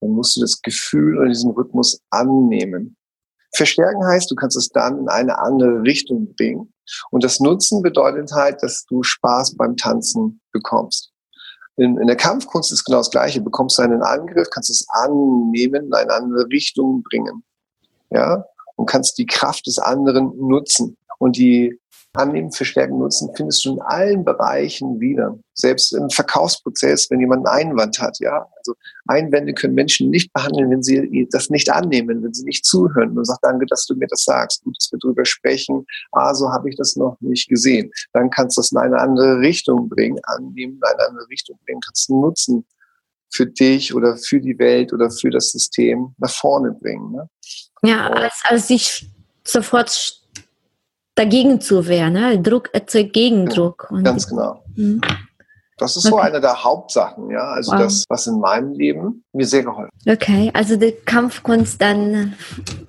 dann 0.00 0.10
musst 0.10 0.36
du 0.36 0.40
das 0.40 0.60
Gefühl 0.62 1.18
oder 1.18 1.28
diesen 1.28 1.50
Rhythmus 1.52 2.00
annehmen. 2.10 2.96
Verstärken 3.54 4.04
heißt, 4.04 4.30
du 4.30 4.34
kannst 4.34 4.56
es 4.56 4.68
dann 4.70 4.98
in 4.98 5.08
eine 5.08 5.38
andere 5.38 5.82
Richtung 5.82 6.34
bringen. 6.34 6.72
Und 7.10 7.22
das 7.22 7.38
Nutzen 7.38 7.82
bedeutet 7.82 8.32
halt, 8.32 8.62
dass 8.62 8.84
du 8.86 9.02
Spaß 9.02 9.56
beim 9.56 9.76
Tanzen 9.76 10.40
bekommst. 10.52 11.11
In, 11.76 11.98
in 11.98 12.06
der 12.06 12.16
Kampfkunst 12.16 12.72
ist 12.72 12.84
genau 12.84 12.98
das 12.98 13.10
Gleiche. 13.10 13.38
Du 13.38 13.44
bekommst 13.44 13.80
einen 13.80 14.02
Angriff, 14.02 14.50
kannst 14.50 14.70
es 14.70 14.86
annehmen, 14.90 15.86
in 15.86 15.94
eine 15.94 16.12
andere 16.12 16.46
Richtung 16.48 17.02
bringen. 17.02 17.42
Ja, 18.10 18.44
und 18.76 18.86
kannst 18.86 19.18
die 19.18 19.26
Kraft 19.26 19.66
des 19.66 19.78
anderen 19.78 20.36
nutzen. 20.36 20.96
Und 21.18 21.36
die 21.36 21.78
Annehmen, 22.14 22.52
Verstärken, 22.52 22.98
Nutzen 22.98 23.30
findest 23.34 23.64
du 23.64 23.74
in 23.74 23.80
allen 23.80 24.24
Bereichen 24.24 25.00
wieder. 25.00 25.38
Selbst 25.54 25.92
im 25.92 26.10
Verkaufsprozess, 26.10 27.10
wenn 27.10 27.20
jemand 27.20 27.46
einen 27.46 27.70
Einwand 27.70 27.98
hat, 28.00 28.18
ja. 28.20 28.46
Also 28.58 28.74
Einwände 29.06 29.54
können 29.54 29.74
Menschen 29.74 30.10
nicht 30.10 30.30
behandeln, 30.32 30.70
wenn 30.70 30.82
sie 30.82 31.26
das 31.30 31.48
nicht 31.48 31.70
annehmen, 31.70 32.22
wenn 32.22 32.34
sie 32.34 32.44
nicht 32.44 32.66
zuhören 32.66 33.16
und 33.16 33.24
sagen, 33.24 33.38
danke, 33.42 33.66
dass 33.66 33.86
du 33.86 33.94
mir 33.94 34.08
das 34.08 34.24
sagst. 34.24 34.62
Gut, 34.62 34.76
dass 34.78 34.92
wir 34.92 34.98
drüber 34.98 35.24
sprechen. 35.24 35.86
Ah, 36.12 36.34
so 36.34 36.50
habe 36.50 36.68
ich 36.68 36.76
das 36.76 36.96
noch 36.96 37.16
nicht 37.20 37.48
gesehen. 37.48 37.90
Dann 38.12 38.28
kannst 38.28 38.58
du 38.58 38.60
das 38.60 38.72
in 38.72 38.78
eine 38.78 38.98
andere 38.98 39.38
Richtung 39.38 39.88
bringen, 39.88 40.18
annehmen, 40.24 40.74
in 40.74 40.82
eine 40.82 41.08
andere 41.08 41.28
Richtung 41.30 41.58
bringen, 41.64 41.80
kannst 41.80 42.10
du 42.10 42.20
Nutzen 42.20 42.66
für 43.30 43.46
dich 43.46 43.94
oder 43.94 44.18
für 44.18 44.40
die 44.40 44.58
Welt 44.58 44.92
oder 44.92 45.10
für 45.10 45.30
das 45.30 45.52
System 45.52 46.14
nach 46.18 46.30
vorne 46.30 46.72
bringen. 46.72 47.12
Ne? 47.12 47.28
Ja, 47.82 48.08
als, 48.08 48.34
als 48.44 48.68
sich 48.68 49.08
sofort 49.44 50.21
dagegen 51.14 51.60
zu 51.60 51.86
wehren, 51.88 52.14
ne? 52.14 52.40
Druck 52.40 52.70
erzeugt 52.72 53.12
Gegendruck. 53.12 53.88
Und 53.90 54.04
Ganz 54.04 54.26
genau. 54.28 54.64
Mhm. 54.76 55.00
Das 55.78 55.96
ist 55.96 56.04
so 56.04 56.14
Okay. 56.16 56.26
eine 56.26 56.40
der 56.40 56.62
Hauptsachen, 56.62 57.30
ja. 57.30 57.40
Also 57.40 57.72
Wow. 57.72 57.78
das, 57.80 58.04
was 58.08 58.26
in 58.26 58.38
meinem 58.38 58.72
Leben 58.74 59.24
mir 59.32 59.46
sehr 59.46 59.62
geholfen 59.64 59.90
hat. 60.06 60.22
Okay, 60.22 60.50
also 60.54 60.76
die 60.76 60.92
Kampfkunst 60.92 61.80
dann 61.82 62.34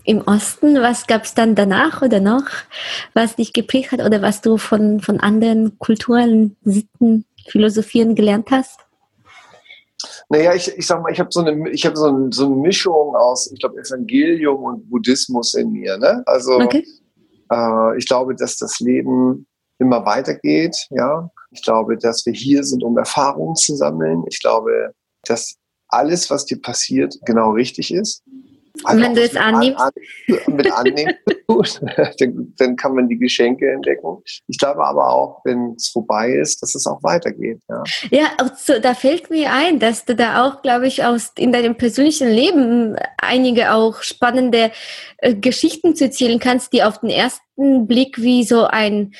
im 0.03 0.21
Osten. 0.21 0.75
Was 0.81 1.07
gab 1.07 1.23
es 1.23 1.33
dann 1.33 1.55
danach 1.55 2.01
oder 2.01 2.19
noch, 2.19 2.43
was 3.13 3.35
dich 3.37 3.51
geprägt 3.53 3.91
hat 3.93 4.01
oder 4.01 4.21
was 4.21 4.41
du 4.41 4.57
von, 4.57 4.99
von 4.99 5.19
anderen 5.19 5.79
Kulturen, 5.79 6.55
Sitten, 6.63 7.25
Philosophien 7.47 8.13
gelernt 8.15 8.51
hast? 8.51 8.79
Naja, 10.29 10.53
ich, 10.53 10.67
ich 10.77 10.85
sag 10.85 11.01
mal, 11.01 11.11
ich 11.11 11.19
habe 11.19 11.29
so 11.31 11.39
eine, 11.39 11.69
ich 11.69 11.85
habe 11.85 11.95
so, 11.95 12.07
ein, 12.07 12.31
so 12.31 12.45
eine 12.45 12.55
Mischung 12.55 13.15
aus, 13.15 13.49
ich 13.51 13.59
glaube, 13.59 13.79
Evangelium 13.79 14.61
und 14.63 14.89
Buddhismus 14.89 15.53
in 15.53 15.71
mir. 15.71 15.97
Ne? 15.97 16.21
Also 16.25 16.59
Okay. 16.59 16.85
Äh, 17.53 17.97
ich 17.97 18.07
glaube, 18.07 18.35
dass 18.35 18.57
das 18.57 18.79
Leben 18.79 19.47
immer 19.79 20.05
weitergeht. 20.05 20.75
Ja, 20.89 21.29
ich 21.51 21.61
glaube, 21.63 21.97
dass 21.97 22.25
wir 22.25 22.33
hier 22.33 22.63
sind, 22.63 22.83
um 22.83 22.97
Erfahrungen 22.97 23.55
zu 23.55 23.75
sammeln. 23.75 24.23
Ich 24.29 24.39
glaube, 24.41 24.93
dass 25.25 25.55
alles, 25.87 26.29
was 26.29 26.45
dir 26.45 26.59
passiert, 26.61 27.15
genau 27.25 27.51
richtig 27.51 27.93
ist. 27.93 28.23
Und 28.85 29.01
wenn 29.01 29.11
auch 29.11 29.15
du 29.15 29.21
es 29.21 29.35
annimmst? 29.35 29.79
An, 29.79 29.91
an, 30.47 30.55
mit 30.55 30.71
Annehmen 30.71 31.13
dann, 32.19 32.53
dann 32.57 32.75
kann 32.75 32.95
man 32.95 33.07
die 33.07 33.17
Geschenke 33.17 33.69
entdecken. 33.71 34.17
Ich 34.47 34.57
glaube 34.57 34.85
aber 34.85 35.09
auch, 35.09 35.41
wenn 35.45 35.73
es 35.77 35.89
vorbei 35.89 36.31
ist, 36.31 36.61
dass 36.61 36.75
es 36.75 36.85
auch 36.87 37.01
weitergeht. 37.03 37.59
Ja. 37.69 37.83
Ja, 38.11 38.25
auch 38.41 38.55
so, 38.55 38.79
da 38.79 38.93
fällt 38.93 39.29
mir 39.29 39.51
ein, 39.51 39.79
dass 39.79 40.05
du 40.05 40.15
da 40.15 40.45
auch, 40.45 40.61
glaube 40.61 40.87
ich, 40.87 41.03
aus 41.03 41.31
in 41.37 41.51
deinem 41.51 41.75
persönlichen 41.75 42.29
Leben 42.29 42.95
einige 43.17 43.73
auch 43.73 44.01
spannende 44.01 44.71
äh, 45.17 45.35
Geschichten 45.35 45.95
zu 45.95 46.05
erzählen 46.05 46.39
kannst, 46.39 46.73
die 46.73 46.83
auf 46.83 46.99
den 46.99 47.09
ersten 47.09 47.87
Blick 47.87 48.21
wie 48.21 48.43
so 48.43 48.65
ein 48.65 49.13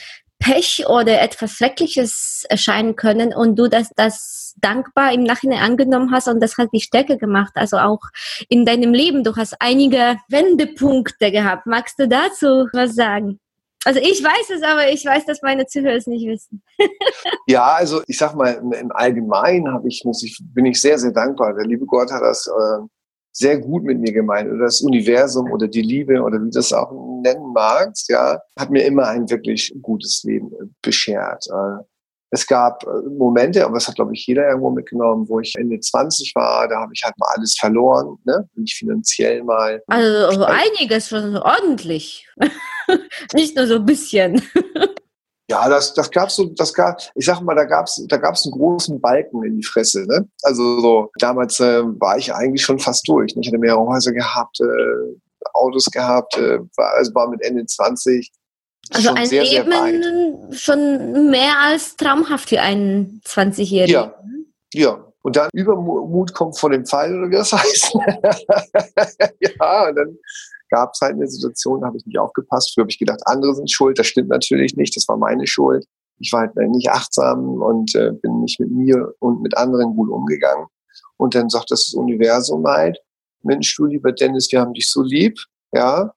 Pech 0.44 0.86
oder 0.88 1.22
etwas 1.22 1.54
Schreckliches 1.54 2.46
erscheinen 2.50 2.98
können 2.98 3.34
und 3.34 3.58
du 3.58 3.70
das, 3.70 3.90
das 3.96 4.54
dankbar 4.58 5.14
im 5.14 5.24
Nachhinein 5.24 5.60
angenommen 5.60 6.12
hast 6.12 6.28
und 6.28 6.42
das 6.42 6.58
hat 6.58 6.70
die 6.74 6.82
Stärke 6.82 7.18
gemacht. 7.18 7.54
Also 7.56 7.78
auch 7.78 8.02
in 8.50 8.66
deinem 8.66 8.94
Leben, 8.94 9.24
du 9.24 9.36
hast 9.38 9.56
einige 9.60 10.18
Wendepunkte 10.28 11.32
gehabt. 11.32 11.66
Magst 11.66 11.98
du 11.98 12.10
dazu 12.10 12.68
was 12.74 12.94
sagen? 12.94 13.40
Also 13.86 14.02
ich 14.02 14.22
weiß 14.22 14.50
es, 14.56 14.64
aber 14.64 14.90
ich 14.90 15.06
weiß, 15.06 15.26
dass 15.26 15.42
meine 15.42 15.66
Zuhörer 15.66 15.96
es 15.96 16.08
nicht 16.08 16.28
wissen. 16.28 16.62
Ja, 17.48 17.74
also 17.74 18.02
ich 18.08 18.18
sag 18.18 18.36
mal, 18.36 18.54
im, 18.54 18.92
Allgemeinen 18.94 19.82
ich, 19.86 20.04
muss 20.06 20.24
ich, 20.24 20.40
bin 20.54 20.66
ich 20.66 20.80
sehr, 20.80 20.98
sehr 20.98 21.12
dankbar. 21.12 21.54
Der 21.54 21.66
liebe 21.66 21.86
Gott 21.86 22.12
hat 22.12 22.22
das 22.22 22.48
äh, 22.48 22.86
sehr 23.34 23.58
gut 23.58 23.84
mit 23.84 24.00
mir 24.00 24.14
gemeint. 24.14 24.50
Oder 24.50 24.66
das 24.66 24.82
Universum 24.82 25.52
oder 25.52 25.68
die 25.68 25.82
Liebe 25.82 26.22
oder 26.22 26.40
wie 26.40 26.46
du 26.46 26.52
das 26.52 26.72
auch 26.72 26.92
nennen 27.24 27.52
magst, 27.52 28.10
ja, 28.10 28.40
hat 28.58 28.70
mir 28.70 28.86
immer 28.86 29.08
ein 29.08 29.30
wirklich 29.30 29.74
gutes 29.82 30.24
Leben 30.24 30.52
äh, 30.54 30.66
beschert. 30.82 31.48
Äh, 31.48 31.84
es 32.30 32.48
gab 32.48 32.84
äh, 32.84 33.10
Momente, 33.10 33.66
aber 33.66 33.76
das 33.76 33.88
hat, 33.88 33.96
glaube 33.96 34.14
ich, 34.14 34.26
jeder 34.26 34.48
irgendwo 34.48 34.70
mitgenommen, 34.70 35.28
wo 35.28 35.40
ich 35.40 35.54
Ende 35.56 35.80
20 35.80 36.34
war, 36.36 36.68
da 36.68 36.80
habe 36.80 36.92
ich 36.94 37.04
halt 37.04 37.18
mal 37.18 37.30
alles 37.36 37.56
verloren, 37.60 38.18
ne? 38.24 38.48
Nicht 38.56 38.76
finanziell 38.76 39.44
mal. 39.44 39.82
Also 39.88 40.44
einiges 40.44 41.10
schon 41.10 41.36
ordentlich. 41.38 42.28
Nicht 43.34 43.56
nur 43.56 43.68
so 43.68 43.76
ein 43.76 43.86
bisschen. 43.86 44.42
Ja, 45.50 45.68
das, 45.68 45.94
das 45.94 46.10
gab's 46.10 46.36
so, 46.36 46.46
das 46.56 46.74
gab, 46.74 47.00
ich 47.16 47.26
sag 47.26 47.42
mal, 47.42 47.56
da 47.56 47.66
gab's, 47.66 48.02
da 48.08 48.18
gab's 48.18 48.46
einen 48.46 48.54
großen 48.54 49.02
Balken 49.02 49.44
in 49.44 49.58
die 49.58 49.64
Fresse, 49.64 50.06
ne? 50.06 50.28
Also 50.42 50.80
so, 50.80 51.12
damals 51.20 51.60
äh, 51.60 51.84
war 51.84 52.18
ich 52.18 52.34
eigentlich 52.34 52.64
schon 52.64 52.80
fast 52.80 53.08
durch. 53.08 53.36
Ne? 53.36 53.42
Ich 53.42 53.48
hatte 53.50 53.58
mehrere 53.58 53.86
Häuser 53.86 54.14
gehabt, 54.14 54.60
äh, 54.62 55.20
Autos 55.54 55.86
gehabt, 55.86 56.38
äh, 56.38 56.60
war, 56.78 56.94
also 56.96 57.14
war 57.14 57.30
mit 57.30 57.42
Ende 57.42 57.66
20 57.66 58.32
Also 58.92 59.14
ein 59.14 59.26
sehr, 59.26 59.46
sehr. 59.46 59.66
Leben 59.66 60.54
schon 60.54 61.30
mehr 61.30 61.60
als 61.60 61.98
traumhaft 61.98 62.50
für 62.50 62.62
einen 62.62 63.22
20-Jährigen. 63.26 63.94
Ja. 63.94 64.14
Ja. 64.74 65.06
Und 65.24 65.38
dann 65.38 65.50
Übermut 65.54 66.34
kommt 66.34 66.58
vor 66.58 66.70
dem 66.70 66.86
Fall, 66.86 67.18
oder 67.18 67.30
wie 67.30 67.36
das 67.36 67.54
heißt. 67.54 67.94
ja, 69.40 69.88
und 69.88 69.96
dann 69.96 70.18
gab 70.70 70.92
es 70.94 71.02
halt 71.02 71.14
eine 71.14 71.28
Situation, 71.28 71.82
da 71.82 71.88
habe 71.88 71.98
ich 71.98 72.06
nicht 72.06 72.18
aufgepasst. 72.18 72.74
Früher 72.74 72.84
habe 72.84 72.92
ich 72.92 73.00
gedacht, 73.00 73.22
andere 73.26 73.56
sind 73.56 73.72
schuld. 73.72 74.00
Das 74.00 74.08
stimmt 74.08 74.30
natürlich 74.30 74.76
nicht. 74.76 74.96
Das 74.96 75.08
war 75.08 75.18
meine 75.18 75.48
Schuld. 75.48 75.86
Ich 76.20 76.32
war 76.32 76.42
halt 76.42 76.56
nicht 76.56 76.90
achtsam 76.90 77.62
und 77.62 77.96
äh, 77.96 78.12
bin 78.12 78.42
nicht 78.42 78.60
mit 78.60 78.72
mir 78.72 79.14
und 79.20 79.42
mit 79.42 79.58
anderen 79.58 79.96
gut 79.96 80.10
umgegangen. 80.10 80.68
Und 81.18 81.36
dann 81.36 81.50
sagt 81.50 81.72
das 81.72 81.94
Universum 81.94 82.66
halt, 82.66 83.00
Mensch, 83.44 83.76
du 83.76 83.86
lieber 83.86 84.12
Dennis, 84.12 84.52
wir 84.52 84.62
haben 84.62 84.74
dich 84.74 84.90
so 84.90 85.02
lieb, 85.02 85.38
ja. 85.74 86.12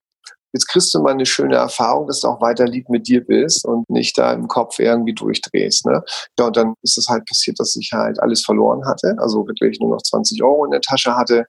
Jetzt 0.52 0.68
kriegst 0.68 0.94
du 0.94 1.02
mal 1.02 1.12
eine 1.12 1.26
schöne 1.26 1.56
Erfahrung, 1.56 2.06
dass 2.06 2.20
du 2.20 2.28
auch 2.28 2.40
weiter 2.40 2.64
lieb 2.64 2.88
mit 2.88 3.08
dir 3.08 3.22
bist 3.22 3.66
und 3.66 3.88
nicht 3.90 4.16
da 4.16 4.32
im 4.32 4.48
Kopf 4.48 4.78
irgendwie 4.78 5.12
durchdrehst. 5.12 5.84
Ne? 5.84 6.02
Ja, 6.38 6.46
und 6.46 6.56
dann 6.56 6.74
ist 6.82 6.96
es 6.96 7.08
halt 7.08 7.26
passiert, 7.26 7.60
dass 7.60 7.76
ich 7.76 7.90
halt 7.92 8.18
alles 8.20 8.42
verloren 8.42 8.86
hatte, 8.86 9.16
also 9.18 9.46
wirklich 9.46 9.78
nur 9.80 9.90
noch 9.90 10.02
20 10.02 10.42
Euro 10.42 10.64
in 10.64 10.70
der 10.70 10.80
Tasche 10.80 11.14
hatte 11.14 11.44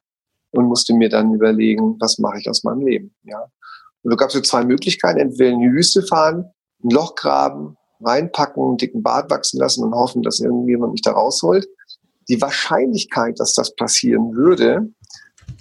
und 0.52 0.66
musste 0.66 0.94
mir 0.94 1.10
dann 1.10 1.34
überlegen, 1.34 1.98
was 2.00 2.18
mache 2.20 2.40
ich 2.40 2.50
aus 2.50 2.64
meinem 2.64 2.86
Leben. 2.86 3.16
Ja? 3.24 3.44
Und 4.04 4.12
da 4.12 4.16
gab 4.16 4.30
es 4.30 4.36
so 4.36 4.42
zwei 4.42 4.64
Möglichkeiten, 4.64 5.20
entweder 5.20 5.52
in 5.52 5.62
die 5.62 5.72
Wüste 5.72 6.02
fahren, 6.02 6.52
ein 6.84 6.90
Loch 6.90 7.16
graben, 7.16 7.76
reinpacken, 8.02 8.64
einen 8.64 8.78
dicken 8.78 9.04
Bart 9.04 9.30
wachsen 9.30 9.60
lassen 9.60 9.84
und 9.84 9.94
hoffen, 9.94 10.22
dass 10.22 10.40
irgendjemand 10.40 10.94
mich 10.94 11.02
da 11.02 11.12
rausholt. 11.12 11.68
Die 12.30 12.42
Wahrscheinlichkeit, 12.42 13.40
dass 13.40 13.54
das 13.54 13.76
passieren 13.76 14.34
würde, 14.34 14.88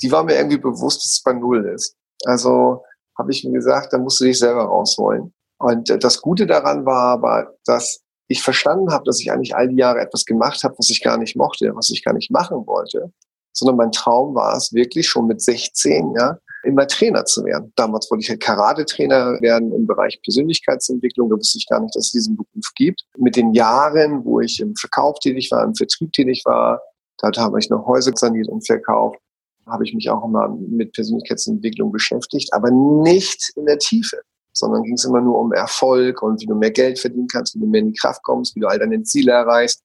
die 0.03 0.13
war 0.13 0.25
mir 0.25 0.37
irgendwie 0.37 0.59
bewusst, 0.59 0.99
dass 0.99 1.13
es 1.13 1.23
bei 1.23 1.33
Null 1.33 1.65
ist. 1.75 1.97
Also 2.25 2.83
habe 3.17 3.33
ich 3.33 3.45
mir 3.45 3.53
gesagt, 3.53 3.93
da 3.93 3.99
musst 3.99 4.21
du 4.21 4.25
dich 4.25 4.39
selber 4.39 4.65
rausholen. 4.65 5.33
Und 5.59 5.89
äh, 5.91 5.99
das 5.99 6.21
Gute 6.21 6.47
daran 6.47 6.85
war 6.85 7.05
aber, 7.13 7.55
dass 7.65 8.01
ich 8.29 8.43
verstanden 8.43 8.93
habe, 8.93 9.05
dass 9.05 9.21
ich 9.21 9.33
eigentlich 9.33 9.55
all 9.55 9.69
die 9.69 9.77
Jahre 9.77 10.01
etwas 10.01 10.25
gemacht 10.25 10.63
habe, 10.65 10.75
was 10.79 10.91
ich 10.91 11.03
gar 11.03 11.17
nicht 11.17 11.37
mochte, 11.37 11.75
was 11.75 11.91
ich 11.91 12.05
gar 12.05 12.13
nicht 12.13 12.31
machen 12.31 12.67
wollte, 12.67 13.13
sondern 13.57 13.77
mein 13.77 13.93
Traum 13.93 14.35
war 14.35 14.57
es 14.57 14.73
wirklich 14.73 15.09
schon 15.09 15.27
mit 15.27 15.41
16, 15.41 16.15
ja, 16.19 16.39
immer 16.65 16.87
Trainer 16.87 17.25
zu 17.25 17.45
werden. 17.45 17.73
Damals 17.77 18.11
wollte 18.11 18.23
ich 18.23 18.31
halt 18.31 18.41
Karate-Trainer 18.41 19.41
werden 19.41 19.73
im 19.73 19.87
Bereich 19.87 20.21
Persönlichkeitsentwicklung. 20.23 21.31
Da 21.31 21.37
wusste 21.37 21.59
ich 21.59 21.67
gar 21.69 21.81
nicht, 21.81 21.95
dass 21.95 22.07
es 22.07 22.13
diesen 22.13 22.37
Beruf 22.37 22.73
gibt. 22.75 23.05
Mit 23.17 23.37
den 23.37 23.55
Jahren, 23.55 24.25
wo 24.25 24.41
ich 24.41 24.61
im 24.61 24.75
Verkauf 24.77 25.19
tätig 25.21 25.51
war, 25.51 25.65
im 25.65 25.75
Vertrieb 25.75 26.13
tätig 26.13 26.43
war, 26.45 26.81
da 27.19 27.31
habe 27.37 27.59
ich 27.59 27.71
noch 27.71 27.87
Häuser 27.87 28.13
saniert 28.15 28.49
und 28.49 28.67
verkauft, 28.67 29.19
habe 29.67 29.85
ich 29.85 29.95
mich 29.95 30.11
auch 30.11 30.25
immer 30.25 30.49
mit 30.49 30.93
Persönlichkeitsentwicklung 30.93 31.91
beschäftigt, 31.93 32.53
aber 32.53 32.71
nicht 32.71 33.53
in 33.57 33.67
der 33.67 33.79
Tiefe 33.79 34.21
sondern 34.57 34.83
ging 34.85 34.95
es 34.95 35.05
immer 35.05 35.21
nur 35.21 35.39
um 35.39 35.53
Erfolg 35.53 36.23
und 36.23 36.41
wie 36.41 36.47
du 36.47 36.55
mehr 36.55 36.71
Geld 36.71 36.99
verdienen 36.99 37.29
kannst, 37.29 37.55
wie 37.55 37.61
du 37.61 37.67
mehr 37.67 37.83
in 37.83 37.93
die 37.93 37.99
Kraft 37.99 38.23
kommst, 38.23 38.57
wie 38.57 38.61
du 38.61 38.67
all 38.67 38.79
deine 38.79 39.03
Ziele 39.03 39.33
erreichst. 39.33 39.83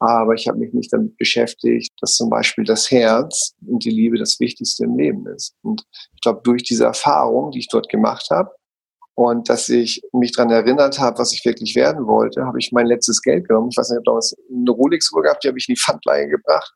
Aber 0.00 0.34
ich 0.34 0.48
habe 0.48 0.58
mich 0.58 0.72
nicht 0.72 0.92
damit 0.92 1.16
beschäftigt, 1.18 1.92
dass 2.00 2.14
zum 2.14 2.30
Beispiel 2.30 2.64
das 2.64 2.90
Herz 2.90 3.54
und 3.66 3.84
die 3.84 3.90
Liebe 3.90 4.18
das 4.18 4.40
Wichtigste 4.40 4.84
im 4.84 4.96
Leben 4.96 5.26
ist. 5.26 5.54
Und 5.62 5.84
ich 6.14 6.20
glaube, 6.22 6.40
durch 6.42 6.62
diese 6.62 6.84
Erfahrung, 6.84 7.50
die 7.50 7.58
ich 7.60 7.68
dort 7.68 7.88
gemacht 7.88 8.28
habe, 8.30 8.50
und 9.14 9.50
dass 9.50 9.68
ich 9.68 10.00
mich 10.14 10.32
daran 10.32 10.50
erinnert 10.50 10.98
habe, 10.98 11.18
was 11.18 11.34
ich 11.34 11.44
wirklich 11.44 11.76
werden 11.76 12.06
wollte, 12.06 12.46
habe 12.46 12.58
ich 12.58 12.72
mein 12.72 12.86
letztes 12.86 13.20
Geld 13.20 13.46
genommen. 13.46 13.68
Ich 13.70 13.76
weiß 13.76 13.90
nicht, 13.90 13.98
ob 13.98 14.04
damals 14.04 14.34
eine 14.50 14.70
Rolex-Uhr 14.70 15.22
gehabt, 15.22 15.44
die 15.44 15.48
habe 15.48 15.58
ich 15.58 15.68
in 15.68 15.74
die 15.74 15.80
Pfandleihe 15.80 16.26
gebracht 16.26 16.72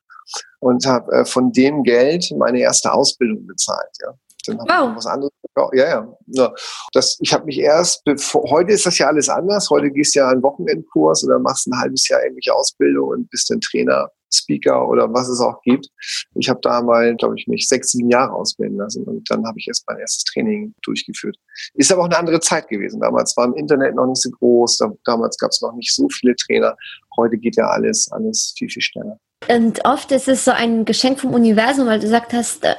und 0.61 0.85
habe 0.85 1.11
äh, 1.13 1.25
von 1.25 1.53
dem 1.53 1.83
Geld 1.83 2.31
meine 2.37 2.61
erste 2.61 2.93
Ausbildung 2.93 3.47
bezahlt. 3.47 3.97
Ja. 4.03 4.13
Dann 4.47 4.59
habe 4.61 4.71
wow. 4.71 4.91
ich 4.91 4.97
was 4.97 5.07
anderes 5.07 5.33
gekauft. 5.43 5.75
Ja, 5.77 5.89
ja. 5.89 6.17
ja. 6.27 6.55
Das, 6.93 7.19
ich 7.21 7.33
habe 7.33 7.45
mich 7.45 7.59
erst, 7.59 8.05
bevor, 8.05 8.51
heute 8.51 8.73
ist 8.73 8.87
das 8.87 8.99
ja 8.99 9.09
alles 9.09 9.29
anders. 9.29 9.71
Heute 9.71 9.91
gehst 9.91 10.15
du 10.15 10.21
ja 10.21 10.29
einen 10.29 10.43
Wochenendkurs 10.43 11.25
oder 11.25 11.39
machst 11.39 11.67
ein 11.67 11.79
halbes 11.79 12.09
Jahr 12.09 12.23
irgendwelche 12.23 12.55
Ausbildung 12.55 13.09
und 13.09 13.31
bist 13.31 13.51
dann 13.51 13.61
Trainer, 13.61 14.11
Speaker 14.35 14.89
oder 14.89 15.13
was 15.13 15.29
es 15.29 15.41
auch 15.41 15.61
gibt. 15.63 15.89
Ich 16.35 16.49
habe 16.49 16.61
da 16.63 16.83
mal, 16.83 17.15
glaube 17.17 17.35
ich, 17.39 17.47
mich 17.47 17.69
sechs, 17.69 17.93
sieben 17.93 18.11
Jahre 18.11 18.33
ausbilden 18.33 18.79
lassen 18.79 19.05
und 19.05 19.29
dann 19.31 19.47
habe 19.47 19.59
ich 19.59 19.69
erst 19.69 19.85
mein 19.87 19.99
erstes 19.99 20.25
Training 20.25 20.75
durchgeführt. 20.83 21.37
Ist 21.75 21.93
aber 21.93 22.03
auch 22.03 22.07
eine 22.07 22.19
andere 22.19 22.41
Zeit 22.41 22.69
gewesen. 22.69 23.01
Damals 23.01 23.37
war 23.37 23.47
im 23.47 23.55
Internet 23.55 23.95
noch 23.95 24.07
nicht 24.07 24.23
so 24.23 24.31
groß, 24.31 24.81
damals 25.05 25.39
gab 25.39 25.51
es 25.51 25.61
noch 25.63 25.75
nicht 25.75 25.95
so 25.95 26.09
viele 26.09 26.35
Trainer. 26.37 26.77
Heute 27.17 27.39
geht 27.39 27.57
ja 27.57 27.69
alles, 27.69 28.11
alles 28.11 28.55
viel, 28.57 28.69
viel 28.69 28.83
schneller. 28.83 29.19
Und 29.49 29.85
oft 29.85 30.11
ist 30.11 30.29
es 30.29 30.45
so 30.45 30.53
ein 30.53 30.85
Geschenk 30.85 31.21
vom 31.21 31.35
Universum, 31.35 31.87
weil 31.87 31.99
du 31.99 32.07
gesagt 32.07 32.33
hast, 32.33 32.65
äh, 32.65 32.77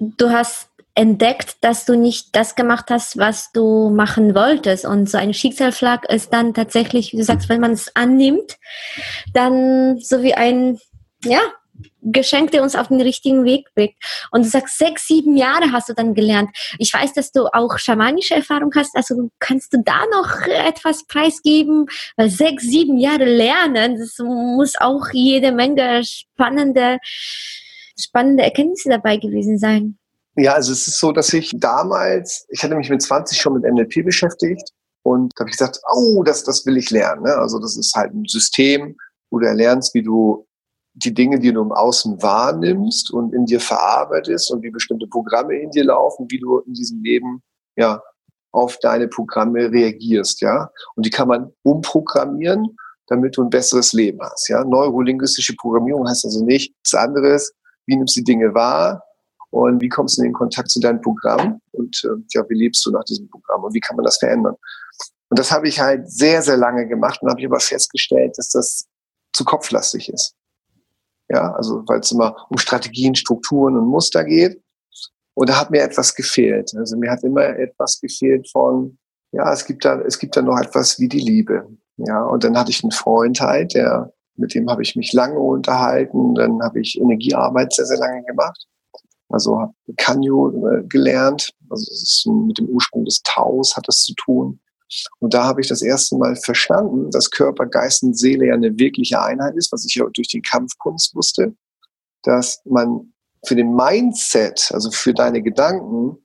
du 0.00 0.30
hast 0.30 0.65
entdeckt, 0.96 1.58
dass 1.60 1.84
du 1.84 1.94
nicht 1.94 2.34
das 2.34 2.56
gemacht 2.56 2.86
hast, 2.90 3.18
was 3.18 3.52
du 3.52 3.90
machen 3.90 4.34
wolltest. 4.34 4.86
Und 4.86 5.08
so 5.08 5.18
ein 5.18 5.34
Schicksalsschlag 5.34 6.10
ist 6.10 6.32
dann 6.32 6.54
tatsächlich, 6.54 7.12
wie 7.12 7.18
du 7.18 7.24
sagst, 7.24 7.48
wenn 7.48 7.60
man 7.60 7.72
es 7.72 7.94
annimmt, 7.94 8.56
dann 9.32 9.98
so 10.00 10.22
wie 10.22 10.34
ein, 10.34 10.78
ja, 11.22 11.40
Geschenk, 12.00 12.52
der 12.52 12.62
uns 12.62 12.76
auf 12.76 12.88
den 12.88 13.00
richtigen 13.02 13.44
Weg 13.44 13.66
bringt. 13.74 13.94
Und 14.30 14.44
du 14.44 14.48
sagst, 14.48 14.78
sechs, 14.78 15.06
sieben 15.06 15.36
Jahre 15.36 15.72
hast 15.72 15.88
du 15.90 15.92
dann 15.92 16.14
gelernt. 16.14 16.50
Ich 16.78 16.94
weiß, 16.94 17.12
dass 17.12 17.32
du 17.32 17.46
auch 17.52 17.78
schamanische 17.78 18.36
Erfahrung 18.36 18.70
hast. 18.74 18.96
Also 18.96 19.30
kannst 19.38 19.74
du 19.74 19.82
da 19.84 20.00
noch 20.12 20.46
etwas 20.46 21.06
preisgeben? 21.06 21.86
Weil 22.16 22.30
sechs, 22.30 22.62
sieben 22.62 22.96
Jahre 22.96 23.24
lernen, 23.24 23.98
das 23.98 24.18
muss 24.18 24.76
auch 24.78 25.08
jede 25.12 25.52
Menge 25.52 26.02
spannende, 26.04 26.98
spannende 27.98 28.44
Erkenntnisse 28.44 28.88
dabei 28.88 29.18
gewesen 29.18 29.58
sein. 29.58 29.98
Ja, 30.36 30.52
also 30.52 30.72
es 30.72 30.86
ist 30.86 30.98
so, 30.98 31.12
dass 31.12 31.32
ich 31.32 31.52
damals, 31.58 32.46
ich 32.50 32.62
hatte 32.62 32.76
mich 32.76 32.90
mit 32.90 33.00
20 33.00 33.40
schon 33.40 33.54
mit 33.54 33.64
NLP 33.64 34.04
beschäftigt 34.04 34.70
und 35.02 35.32
habe 35.38 35.48
ich 35.48 35.56
gesagt, 35.56 35.80
oh, 35.94 36.22
das, 36.22 36.44
das 36.44 36.66
will 36.66 36.76
ich 36.76 36.90
lernen. 36.90 37.22
Ne? 37.22 37.34
Also 37.36 37.58
das 37.58 37.76
ist 37.76 37.94
halt 37.94 38.12
ein 38.12 38.24
System, 38.26 38.96
wo 39.30 39.38
du 39.38 39.46
erlernst, 39.46 39.94
wie 39.94 40.02
du 40.02 40.46
die 40.94 41.14
Dinge, 41.14 41.38
die 41.38 41.52
du 41.52 41.62
im 41.62 41.72
Außen 41.72 42.22
wahrnimmst 42.22 43.12
und 43.12 43.34
in 43.34 43.46
dir 43.46 43.60
verarbeitest 43.60 44.50
und 44.50 44.62
wie 44.62 44.70
bestimmte 44.70 45.06
Programme 45.06 45.56
in 45.56 45.70
dir 45.70 45.84
laufen, 45.84 46.26
wie 46.30 46.38
du 46.38 46.58
in 46.60 46.72
diesem 46.74 47.02
Leben 47.02 47.42
ja 47.76 48.02
auf 48.52 48.78
deine 48.78 49.06
Programme 49.06 49.70
reagierst, 49.70 50.40
ja. 50.40 50.70
Und 50.94 51.04
die 51.04 51.10
kann 51.10 51.28
man 51.28 51.52
umprogrammieren, 51.62 52.76
damit 53.08 53.36
du 53.36 53.42
ein 53.42 53.50
besseres 53.50 53.92
Leben 53.92 54.18
hast, 54.22 54.48
ja. 54.48 54.64
Neurolinguistische 54.64 55.54
Programmierung 55.56 56.08
heißt 56.08 56.24
also 56.24 56.42
nichts 56.44 56.94
anderes, 56.94 57.52
wie 57.84 57.96
nimmst 57.96 58.16
du 58.16 58.20
die 58.20 58.32
Dinge 58.32 58.54
wahr, 58.54 59.02
und 59.56 59.80
wie 59.80 59.88
kommst 59.88 60.18
du 60.18 60.22
in 60.22 60.28
den 60.28 60.34
Kontakt 60.34 60.70
zu 60.70 60.80
deinem 60.80 61.00
Programm 61.00 61.60
und 61.72 62.02
äh, 62.04 62.22
ja, 62.34 62.44
wie 62.48 62.54
lebst 62.54 62.84
du 62.84 62.90
nach 62.90 63.04
diesem 63.04 63.28
Programm 63.28 63.64
und 63.64 63.74
wie 63.74 63.80
kann 63.80 63.96
man 63.96 64.04
das 64.04 64.18
verändern? 64.18 64.54
Und 65.28 65.38
das 65.38 65.50
habe 65.50 65.66
ich 65.66 65.80
halt 65.80 66.10
sehr, 66.10 66.42
sehr 66.42 66.56
lange 66.56 66.86
gemacht 66.86 67.20
und 67.22 67.30
habe 67.30 67.40
ich 67.40 67.46
aber 67.46 67.60
festgestellt, 67.60 68.36
dass 68.36 68.50
das 68.50 68.86
zu 69.32 69.44
kopflastig 69.44 70.08
ist. 70.12 70.34
Ja, 71.28 71.52
also 71.52 71.82
weil 71.86 72.00
es 72.00 72.12
immer 72.12 72.36
um 72.50 72.58
Strategien, 72.58 73.14
Strukturen 73.14 73.76
und 73.76 73.86
Muster 73.86 74.24
geht. 74.24 74.62
Und 75.34 75.48
da 75.48 75.60
hat 75.60 75.70
mir 75.70 75.82
etwas 75.82 76.14
gefehlt. 76.14 76.72
Also 76.76 76.96
mir 76.96 77.10
hat 77.10 77.24
immer 77.24 77.44
etwas 77.44 78.00
gefehlt 78.00 78.48
von, 78.50 78.98
ja, 79.32 79.52
es 79.52 79.64
gibt 79.64 79.84
da, 79.84 80.00
es 80.00 80.18
gibt 80.18 80.36
da 80.36 80.42
noch 80.42 80.58
etwas 80.58 81.00
wie 81.00 81.08
die 81.08 81.20
Liebe. 81.20 81.66
Ja, 81.96 82.22
und 82.24 82.44
dann 82.44 82.56
hatte 82.56 82.70
ich 82.70 82.84
einen 82.84 82.92
Freund 82.92 83.40
halt, 83.40 83.74
der, 83.74 84.12
mit 84.36 84.54
dem 84.54 84.70
habe 84.70 84.82
ich 84.82 84.96
mich 84.96 85.12
lange 85.12 85.38
unterhalten. 85.38 86.34
Dann 86.34 86.62
habe 86.62 86.80
ich 86.80 87.00
Energiearbeit 87.00 87.72
sehr, 87.72 87.86
sehr 87.86 87.98
lange 87.98 88.22
gemacht. 88.24 88.66
Also 89.28 89.74
Kanyo 89.96 90.68
äh, 90.68 90.84
gelernt. 90.84 91.50
Also 91.68 91.84
das 91.86 92.02
ist 92.02 92.26
mit 92.26 92.58
dem 92.58 92.68
Ursprung 92.68 93.04
des 93.04 93.22
Taus 93.22 93.76
hat 93.76 93.88
das 93.88 94.04
zu 94.04 94.14
tun. 94.14 94.60
Und 95.18 95.34
da 95.34 95.44
habe 95.44 95.60
ich 95.60 95.66
das 95.66 95.82
erste 95.82 96.16
Mal 96.16 96.36
verstanden, 96.36 97.10
dass 97.10 97.30
Körper, 97.30 97.66
Geist 97.66 98.02
und 98.04 98.16
Seele 98.16 98.46
ja 98.46 98.54
eine 98.54 98.78
wirkliche 98.78 99.20
Einheit 99.20 99.56
ist, 99.56 99.72
was 99.72 99.84
ich 99.84 99.96
ja 99.96 100.06
durch 100.12 100.28
die 100.28 100.42
Kampfkunst 100.42 101.14
wusste, 101.14 101.54
dass 102.22 102.60
man 102.64 103.12
für 103.44 103.56
den 103.56 103.74
Mindset, 103.74 104.70
also 104.72 104.90
für 104.90 105.12
deine 105.12 105.42
Gedanken 105.42 106.16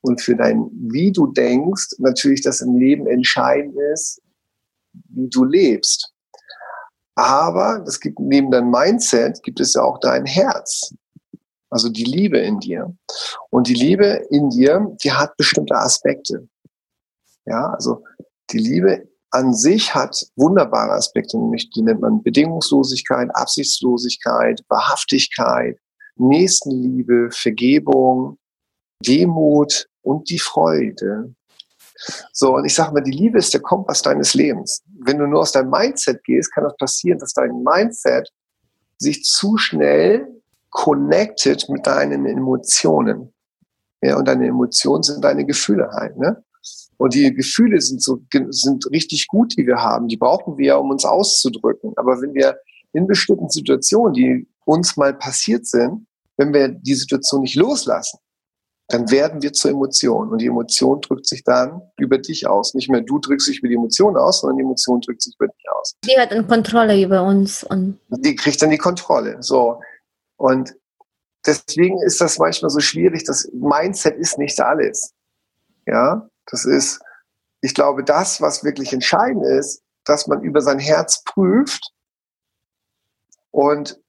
und 0.00 0.20
für 0.20 0.36
dein, 0.36 0.68
wie 0.72 1.12
du 1.12 1.28
denkst, 1.28 1.96
natürlich 1.98 2.42
das 2.42 2.60
im 2.60 2.76
Leben 2.76 3.06
entscheidend 3.06 3.76
ist, 3.92 4.20
wie 5.10 5.28
du 5.28 5.44
lebst. 5.44 6.12
Aber 7.14 7.84
es 7.86 7.98
gibt 7.98 8.20
neben 8.20 8.50
deinem 8.50 8.70
Mindset 8.70 9.42
gibt 9.42 9.58
es 9.60 9.74
ja 9.74 9.82
auch 9.82 9.98
dein 9.98 10.24
Herz 10.24 10.94
also 11.70 11.88
die 11.88 12.04
Liebe 12.04 12.38
in 12.38 12.60
dir. 12.60 12.94
Und 13.50 13.68
die 13.68 13.74
Liebe 13.74 14.26
in 14.30 14.50
dir, 14.50 14.96
die 15.02 15.12
hat 15.12 15.36
bestimmte 15.36 15.74
Aspekte. 15.74 16.48
Ja, 17.44 17.72
also 17.72 18.04
die 18.50 18.58
Liebe 18.58 19.08
an 19.30 19.54
sich 19.54 19.94
hat 19.94 20.26
wunderbare 20.36 20.92
Aspekte, 20.92 21.38
nämlich 21.38 21.70
die 21.70 21.82
nennt 21.82 22.00
man 22.00 22.22
Bedingungslosigkeit, 22.22 23.28
Absichtslosigkeit, 23.34 24.62
Wahrhaftigkeit, 24.68 25.78
Nächstenliebe, 26.16 27.30
Vergebung, 27.30 28.38
Demut 29.04 29.86
und 30.02 30.30
die 30.30 30.38
Freude. 30.38 31.34
So, 32.32 32.54
und 32.56 32.64
ich 32.64 32.74
sage 32.74 32.92
mal, 32.92 33.02
die 33.02 33.10
Liebe 33.10 33.38
ist 33.38 33.52
der 33.52 33.60
Kompass 33.60 34.02
deines 34.02 34.34
Lebens. 34.34 34.82
Wenn 35.00 35.18
du 35.18 35.26
nur 35.26 35.40
aus 35.40 35.52
deinem 35.52 35.70
Mindset 35.70 36.22
gehst, 36.24 36.52
kann 36.52 36.64
das 36.64 36.76
passieren, 36.76 37.18
dass 37.18 37.32
dein 37.32 37.62
Mindset 37.62 38.30
sich 38.98 39.24
zu 39.24 39.56
schnell 39.58 40.37
connected 40.70 41.68
mit 41.68 41.86
deinen 41.86 42.26
Emotionen. 42.26 43.32
Ja, 44.02 44.16
und 44.16 44.28
deine 44.28 44.46
Emotionen 44.46 45.02
sind 45.02 45.24
deine 45.24 45.44
Gefühle 45.44 45.90
halt, 45.92 46.16
ne? 46.16 46.42
Und 46.98 47.14
die 47.14 47.32
Gefühle 47.32 47.80
sind 47.80 48.02
so, 48.02 48.20
sind 48.50 48.90
richtig 48.90 49.28
gut, 49.28 49.56
die 49.56 49.66
wir 49.66 49.76
haben. 49.76 50.08
Die 50.08 50.16
brauchen 50.16 50.58
wir, 50.58 50.78
um 50.78 50.90
uns 50.90 51.04
auszudrücken. 51.04 51.92
Aber 51.96 52.20
wenn 52.20 52.34
wir 52.34 52.58
in 52.92 53.06
bestimmten 53.06 53.48
Situationen, 53.48 54.12
die 54.14 54.48
uns 54.64 54.96
mal 54.96 55.14
passiert 55.14 55.66
sind, 55.66 56.06
wenn 56.36 56.52
wir 56.52 56.68
die 56.68 56.94
Situation 56.94 57.42
nicht 57.42 57.54
loslassen, 57.54 58.18
dann 58.88 59.10
werden 59.10 59.42
wir 59.42 59.52
zur 59.52 59.70
Emotion. 59.70 60.30
Und 60.30 60.40
die 60.40 60.46
Emotion 60.46 61.00
drückt 61.00 61.26
sich 61.26 61.44
dann 61.44 61.82
über 61.98 62.18
dich 62.18 62.46
aus. 62.46 62.74
Nicht 62.74 62.90
mehr 62.90 63.02
du 63.02 63.18
drückst 63.18 63.48
dich 63.48 63.58
über 63.58 63.68
die 63.68 63.74
Emotion 63.74 64.16
aus, 64.16 64.40
sondern 64.40 64.56
die 64.56 64.64
Emotion 64.64 65.00
drückt 65.00 65.22
sich 65.22 65.34
über 65.38 65.46
dich 65.46 65.64
aus. 65.70 65.94
Die 66.04 66.18
hat 66.18 66.32
dann 66.32 66.48
Kontrolle 66.48 67.00
über 67.00 67.22
uns. 67.22 67.64
Und 67.64 67.98
die 68.08 68.34
kriegt 68.34 68.60
dann 68.62 68.70
die 68.70 68.78
Kontrolle. 68.78 69.36
So. 69.40 69.80
Und 70.38 70.74
deswegen 71.44 72.00
ist 72.02 72.20
das 72.20 72.38
manchmal 72.38 72.70
so 72.70 72.80
schwierig. 72.80 73.24
Das 73.24 73.50
Mindset 73.52 74.16
ist 74.16 74.38
nicht 74.38 74.58
alles. 74.60 75.12
Ja, 75.86 76.28
das 76.46 76.64
ist, 76.64 77.00
ich 77.60 77.74
glaube, 77.74 78.04
das, 78.04 78.40
was 78.40 78.64
wirklich 78.64 78.92
entscheidend 78.92 79.44
ist, 79.44 79.82
dass 80.04 80.26
man 80.26 80.42
über 80.42 80.60
sein 80.62 80.78
Herz 80.78 81.22
prüft 81.24 81.92
und 83.50 84.00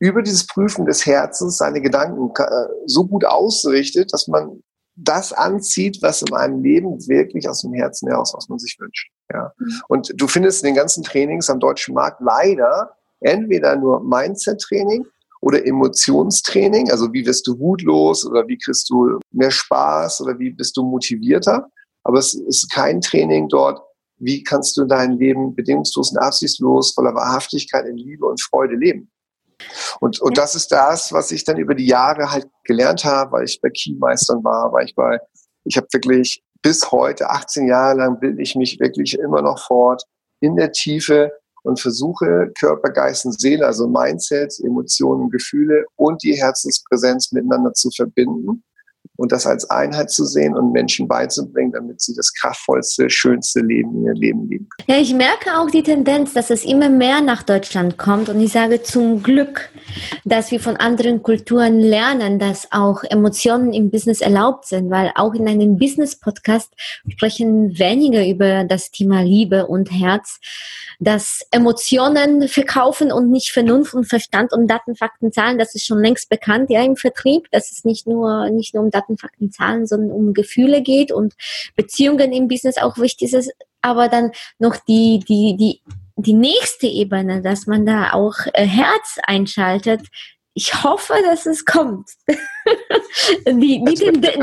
über 0.00 0.22
dieses 0.22 0.46
Prüfen 0.46 0.86
des 0.86 1.06
Herzens 1.06 1.58
seine 1.58 1.80
Gedanken 1.80 2.30
äh, 2.36 2.66
so 2.86 3.06
gut 3.06 3.24
ausrichtet, 3.24 4.12
dass 4.12 4.28
man 4.28 4.62
das 4.94 5.32
anzieht, 5.32 5.98
was 6.02 6.22
in 6.22 6.34
einem 6.34 6.62
Leben 6.62 7.06
wirklich 7.06 7.48
aus 7.48 7.62
dem 7.62 7.72
Herzen 7.72 8.08
heraus, 8.08 8.32
was 8.34 8.48
man 8.48 8.58
sich 8.58 8.76
wünscht. 8.80 9.10
Ja. 9.32 9.52
Mhm. 9.58 9.82
Und 9.88 10.12
du 10.16 10.26
findest 10.26 10.62
in 10.62 10.68
den 10.68 10.76
ganzen 10.76 11.04
Trainings 11.04 11.50
am 11.50 11.60
deutschen 11.60 11.94
Markt 11.94 12.20
leider 12.20 12.96
entweder 13.20 13.76
nur 13.76 14.02
Mindset-Training 14.02 15.06
oder 15.40 15.64
Emotionstraining, 15.64 16.90
also 16.90 17.12
wie 17.12 17.24
wirst 17.26 17.46
du 17.46 17.58
wutlos 17.58 18.26
oder 18.26 18.46
wie 18.48 18.58
kriegst 18.58 18.88
du 18.90 19.18
mehr 19.30 19.50
Spaß 19.50 20.20
oder 20.22 20.38
wie 20.38 20.50
bist 20.50 20.76
du 20.76 20.82
motivierter. 20.82 21.68
Aber 22.04 22.18
es 22.18 22.34
ist 22.34 22.70
kein 22.70 23.00
Training 23.00 23.48
dort, 23.48 23.80
wie 24.18 24.42
kannst 24.42 24.76
du 24.76 24.84
dein 24.84 25.12
Leben 25.12 25.54
bedingungslos 25.54 26.12
und 26.12 26.18
absichtslos, 26.18 26.92
voller 26.94 27.14
Wahrhaftigkeit 27.14 27.86
in 27.86 27.96
Liebe 27.96 28.26
und 28.26 28.40
Freude 28.40 28.74
leben. 28.74 29.10
Und, 30.00 30.20
und 30.20 30.38
das 30.38 30.54
ist 30.54 30.68
das, 30.68 31.12
was 31.12 31.30
ich 31.32 31.44
dann 31.44 31.58
über 31.58 31.74
die 31.74 31.86
Jahre 31.86 32.30
halt 32.30 32.48
gelernt 32.64 33.04
habe, 33.04 33.32
weil 33.32 33.44
ich 33.44 33.60
bei 33.60 33.70
Keymeistern 33.70 34.42
war, 34.44 34.72
weil 34.72 34.86
ich 34.86 34.94
bei, 34.94 35.18
ich 35.64 35.76
habe 35.76 35.88
wirklich 35.92 36.42
bis 36.62 36.90
heute, 36.90 37.28
18 37.30 37.66
Jahre 37.68 37.98
lang, 37.98 38.20
bilde 38.20 38.42
ich 38.42 38.54
mich 38.54 38.78
wirklich 38.80 39.18
immer 39.18 39.42
noch 39.42 39.66
fort 39.66 40.02
in 40.40 40.56
der 40.56 40.72
Tiefe 40.72 41.32
und 41.68 41.78
versuche 41.78 42.50
Körper, 42.58 42.90
Geist 42.90 43.26
und 43.26 43.38
Seele, 43.38 43.66
also 43.66 43.86
Mindset, 43.86 44.58
Emotionen, 44.64 45.28
Gefühle 45.30 45.84
und 45.96 46.22
die 46.22 46.34
Herzenspräsenz 46.34 47.30
miteinander 47.32 47.74
zu 47.74 47.90
verbinden 47.90 48.64
und 49.16 49.32
das 49.32 49.46
als 49.46 49.68
Einheit 49.70 50.10
zu 50.10 50.24
sehen 50.24 50.56
und 50.56 50.72
Menschen 50.72 51.08
beizubringen, 51.08 51.72
damit 51.72 52.00
sie 52.00 52.14
das 52.14 52.32
kraftvollste, 52.32 53.10
schönste 53.10 53.60
Leben 53.60 53.96
in 53.96 54.04
ihr 54.04 54.14
Leben 54.14 54.48
leben. 54.48 54.68
Ja, 54.86 54.96
ich 54.96 55.12
merke 55.12 55.58
auch 55.58 55.70
die 55.70 55.82
Tendenz, 55.82 56.34
dass 56.34 56.50
es 56.50 56.64
immer 56.64 56.88
mehr 56.88 57.20
nach 57.20 57.42
Deutschland 57.42 57.98
kommt 57.98 58.28
und 58.28 58.40
ich 58.40 58.52
sage 58.52 58.82
zum 58.82 59.22
Glück, 59.22 59.70
dass 60.24 60.50
wir 60.50 60.60
von 60.60 60.76
anderen 60.76 61.22
Kulturen 61.22 61.80
lernen, 61.80 62.38
dass 62.38 62.68
auch 62.70 63.02
Emotionen 63.04 63.72
im 63.72 63.90
Business 63.90 64.20
erlaubt 64.20 64.66
sind, 64.66 64.90
weil 64.90 65.12
auch 65.14 65.34
in 65.34 65.48
einem 65.48 65.78
Business-Podcast 65.78 66.72
sprechen 67.08 67.78
weniger 67.78 68.26
über 68.26 68.64
das 68.64 68.90
Thema 68.90 69.22
Liebe 69.22 69.66
und 69.66 69.90
Herz, 69.90 70.40
dass 71.00 71.46
Emotionen 71.50 72.48
verkaufen 72.48 73.12
und 73.12 73.30
nicht 73.30 73.50
Vernunft 73.50 73.94
und 73.94 74.04
Verstand 74.04 74.52
und 74.52 74.68
Daten, 74.68 74.96
Fakten, 74.96 75.32
Zahlen, 75.32 75.58
das 75.58 75.74
ist 75.74 75.86
schon 75.86 76.02
längst 76.02 76.28
bekannt, 76.28 76.70
ja, 76.70 76.82
im 76.82 76.96
Vertrieb, 76.96 77.50
dass 77.52 77.70
es 77.70 77.84
nicht 77.84 78.06
nur, 78.06 78.50
nicht 78.50 78.74
nur 78.74 78.84
um 78.84 78.90
Daten, 78.98 79.18
Fakten, 79.18 79.50
Zahlen, 79.50 79.86
sondern 79.86 80.10
um 80.10 80.34
Gefühle 80.34 80.82
geht 80.82 81.12
und 81.12 81.34
Beziehungen 81.76 82.32
im 82.32 82.48
Business 82.48 82.78
auch 82.78 82.98
wichtig 82.98 83.32
ist, 83.32 83.52
aber 83.80 84.08
dann 84.08 84.32
noch 84.58 84.76
die, 84.76 85.20
die, 85.28 85.56
die, 85.56 85.82
die 86.16 86.34
nächste 86.34 86.86
Ebene, 86.86 87.42
dass 87.42 87.66
man 87.66 87.86
da 87.86 88.12
auch 88.12 88.34
äh, 88.52 88.66
Herz 88.66 89.18
einschaltet. 89.22 90.02
Ich 90.54 90.82
hoffe, 90.82 91.14
dass 91.24 91.46
es 91.46 91.64
kommt. 91.64 92.10
die, 93.46 93.84
die, 93.84 94.20
das, 94.20 94.36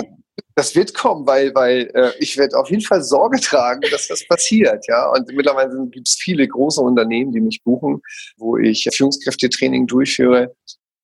das 0.55 0.75
wird 0.75 0.93
kommen, 0.93 1.27
weil, 1.27 1.53
weil 1.53 1.91
äh, 1.93 2.11
ich 2.19 2.37
werde 2.37 2.57
auf 2.57 2.69
jeden 2.69 2.81
Fall 2.81 3.03
Sorge 3.03 3.39
tragen, 3.41 3.81
dass 3.91 4.07
das 4.07 4.25
passiert. 4.25 4.85
Ja, 4.87 5.09
und 5.11 5.27
mittlerweile 5.33 5.87
gibt 5.87 6.07
es 6.07 6.17
viele 6.17 6.47
große 6.47 6.81
Unternehmen, 6.81 7.33
die 7.33 7.41
mich 7.41 7.61
buchen, 7.63 8.01
wo 8.37 8.55
ich 8.57 8.87
Führungskräftetraining 8.93 9.85
durchführe, 9.85 10.55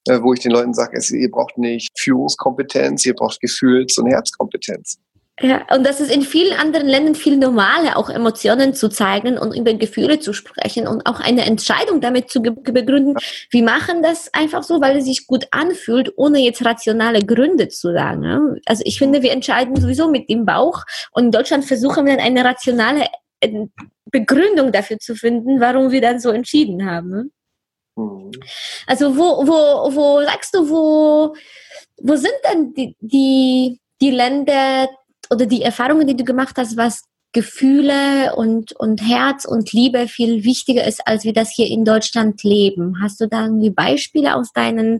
wo 0.07 0.33
ich 0.33 0.39
den 0.39 0.51
Leuten 0.51 0.73
sage, 0.73 0.99
ihr 1.11 1.31
braucht 1.31 1.57
nicht 1.57 1.91
Führungskompetenz, 1.99 3.05
ihr 3.05 3.13
braucht 3.13 3.39
Gefühls- 3.39 3.97
und 3.97 4.07
Herzkompetenz. 4.07 4.97
Ja, 5.39 5.65
und 5.73 5.83
das 5.85 5.99
ist 5.99 6.11
in 6.11 6.21
vielen 6.21 6.57
anderen 6.59 6.87
Ländern 6.87 7.15
viel 7.15 7.35
normaler, 7.35 7.97
auch 7.97 8.11
Emotionen 8.11 8.75
zu 8.75 8.89
zeigen 8.89 9.39
und 9.39 9.55
über 9.57 9.73
Gefühle 9.73 10.19
zu 10.19 10.33
sprechen 10.33 10.87
und 10.87 11.07
auch 11.07 11.19
eine 11.19 11.45
Entscheidung 11.45 11.99
damit 11.99 12.29
zu 12.29 12.41
begründen. 12.41 13.15
Wir 13.49 13.63
machen 13.63 14.03
das 14.03 14.31
einfach 14.33 14.61
so, 14.61 14.81
weil 14.81 14.97
es 14.97 15.05
sich 15.05 15.25
gut 15.25 15.47
anfühlt, 15.49 16.11
ohne 16.15 16.39
jetzt 16.39 16.63
rationale 16.63 17.25
Gründe 17.25 17.69
zu 17.69 17.91
sagen. 17.91 18.59
Also 18.67 18.83
ich 18.85 18.99
finde, 18.99 19.23
wir 19.23 19.31
entscheiden 19.31 19.75
sowieso 19.77 20.11
mit 20.11 20.29
dem 20.29 20.45
Bauch 20.45 20.83
und 21.11 21.25
in 21.25 21.31
Deutschland 21.31 21.65
versuchen 21.65 22.05
wir 22.05 22.17
dann 22.17 22.25
eine 22.25 22.45
rationale 22.45 23.07
äh, 23.39 23.65
Begründung 24.11 24.71
dafür 24.71 24.99
zu 24.99 25.15
finden, 25.15 25.59
warum 25.59 25.91
wir 25.91 26.01
dann 26.01 26.19
so 26.19 26.29
entschieden 26.29 26.85
haben. 26.85 27.31
Mhm. 27.95 28.31
Also 28.87 29.15
wo, 29.17 29.45
wo, 29.47 29.95
wo 29.95 30.23
sagst 30.23 30.55
du, 30.55 30.69
wo, 30.69 31.35
wo 31.97 32.15
sind 32.15 32.33
denn 32.49 32.73
die, 32.73 32.95
die, 32.99 33.79
die 34.01 34.11
Länder 34.11 34.89
oder 35.29 35.45
die 35.45 35.61
Erfahrungen, 35.61 36.07
die 36.07 36.15
du 36.15 36.23
gemacht 36.23 36.55
hast, 36.57 36.77
was 36.77 37.03
Gefühle 37.33 38.35
und, 38.35 38.73
und 38.73 39.01
Herz 39.01 39.45
und 39.45 39.71
Liebe 39.71 40.07
viel 40.07 40.43
wichtiger 40.43 40.85
ist, 40.85 41.07
als 41.07 41.23
wir 41.23 41.31
das 41.31 41.49
hier 41.49 41.67
in 41.67 41.85
Deutschland 41.85 42.43
leben. 42.43 42.97
Hast 43.01 43.21
du 43.21 43.27
da 43.27 43.43
irgendwie 43.43 43.69
Beispiele 43.69 44.35
aus 44.35 44.51
deinen 44.51 44.99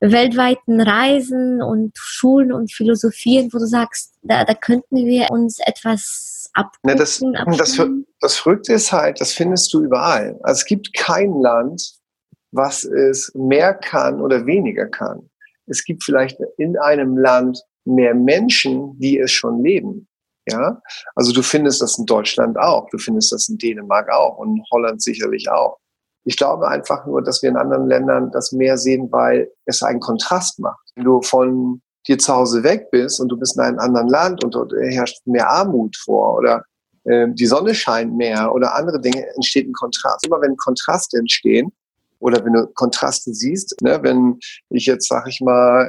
weltweiten 0.00 0.80
Reisen 0.80 1.62
und 1.62 1.92
Schulen 1.96 2.52
und 2.52 2.72
Philosophien, 2.72 3.50
wo 3.52 3.58
du 3.58 3.66
sagst, 3.66 4.14
da, 4.22 4.44
da 4.44 4.54
könnten 4.54 4.96
wir 5.06 5.30
uns 5.30 5.60
etwas 5.64 6.50
abgucken? 6.54 6.90
Ne, 6.90 6.96
das, 6.96 7.20
das, 7.56 7.80
das 8.20 8.36
Verrückte 8.36 8.72
ist 8.72 8.90
halt, 8.90 9.20
das 9.20 9.32
findest 9.32 9.72
du 9.72 9.84
überall. 9.84 10.40
Also 10.42 10.60
es 10.60 10.64
gibt 10.66 10.92
kein 10.92 11.40
Land, 11.40 11.99
was 12.52 12.84
es 12.84 13.32
mehr 13.34 13.74
kann 13.74 14.20
oder 14.20 14.46
weniger 14.46 14.86
kann. 14.86 15.30
Es 15.66 15.84
gibt 15.84 16.04
vielleicht 16.04 16.38
in 16.58 16.76
einem 16.78 17.16
Land 17.16 17.62
mehr 17.84 18.14
Menschen, 18.14 18.98
die 18.98 19.18
es 19.18 19.30
schon 19.30 19.62
leben. 19.62 20.08
Ja, 20.48 20.80
also 21.14 21.32
du 21.32 21.42
findest 21.42 21.80
das 21.80 21.98
in 21.98 22.06
Deutschland 22.06 22.58
auch, 22.58 22.88
du 22.90 22.98
findest 22.98 23.30
das 23.30 23.48
in 23.48 23.58
Dänemark 23.58 24.10
auch 24.10 24.38
und 24.38 24.56
in 24.56 24.64
Holland 24.72 25.02
sicherlich 25.02 25.48
auch. 25.50 25.78
Ich 26.24 26.36
glaube 26.36 26.68
einfach 26.68 27.06
nur, 27.06 27.22
dass 27.22 27.42
wir 27.42 27.50
in 27.50 27.56
anderen 27.56 27.86
Ländern 27.86 28.30
das 28.32 28.50
mehr 28.52 28.76
sehen, 28.76 29.08
weil 29.12 29.50
es 29.66 29.82
einen 29.82 30.00
Kontrast 30.00 30.58
macht. 30.58 30.90
Wenn 30.94 31.04
du 31.04 31.22
von 31.22 31.82
dir 32.08 32.18
zu 32.18 32.34
Hause 32.34 32.62
weg 32.62 32.90
bist 32.90 33.20
und 33.20 33.28
du 33.28 33.38
bist 33.38 33.56
in 33.56 33.62
einem 33.62 33.78
anderen 33.78 34.08
Land 34.08 34.42
und 34.42 34.54
dort 34.54 34.72
herrscht 34.72 35.18
mehr 35.26 35.48
Armut 35.48 35.96
vor 35.96 36.36
oder 36.36 36.64
äh, 37.04 37.28
die 37.30 37.46
Sonne 37.46 37.74
scheint 37.74 38.16
mehr 38.16 38.52
oder 38.54 38.74
andere 38.74 39.00
Dinge, 39.00 39.26
entsteht 39.34 39.68
ein 39.68 39.72
Kontrast. 39.72 40.26
Immer 40.26 40.40
wenn 40.40 40.56
Kontraste 40.56 41.18
entstehen, 41.18 41.72
oder 42.20 42.44
wenn 42.44 42.52
du 42.52 42.66
Kontraste 42.74 43.34
siehst, 43.34 43.76
ne, 43.82 43.98
wenn 44.02 44.38
ich 44.68 44.86
jetzt, 44.86 45.08
sag 45.08 45.26
ich 45.26 45.40
mal, 45.40 45.86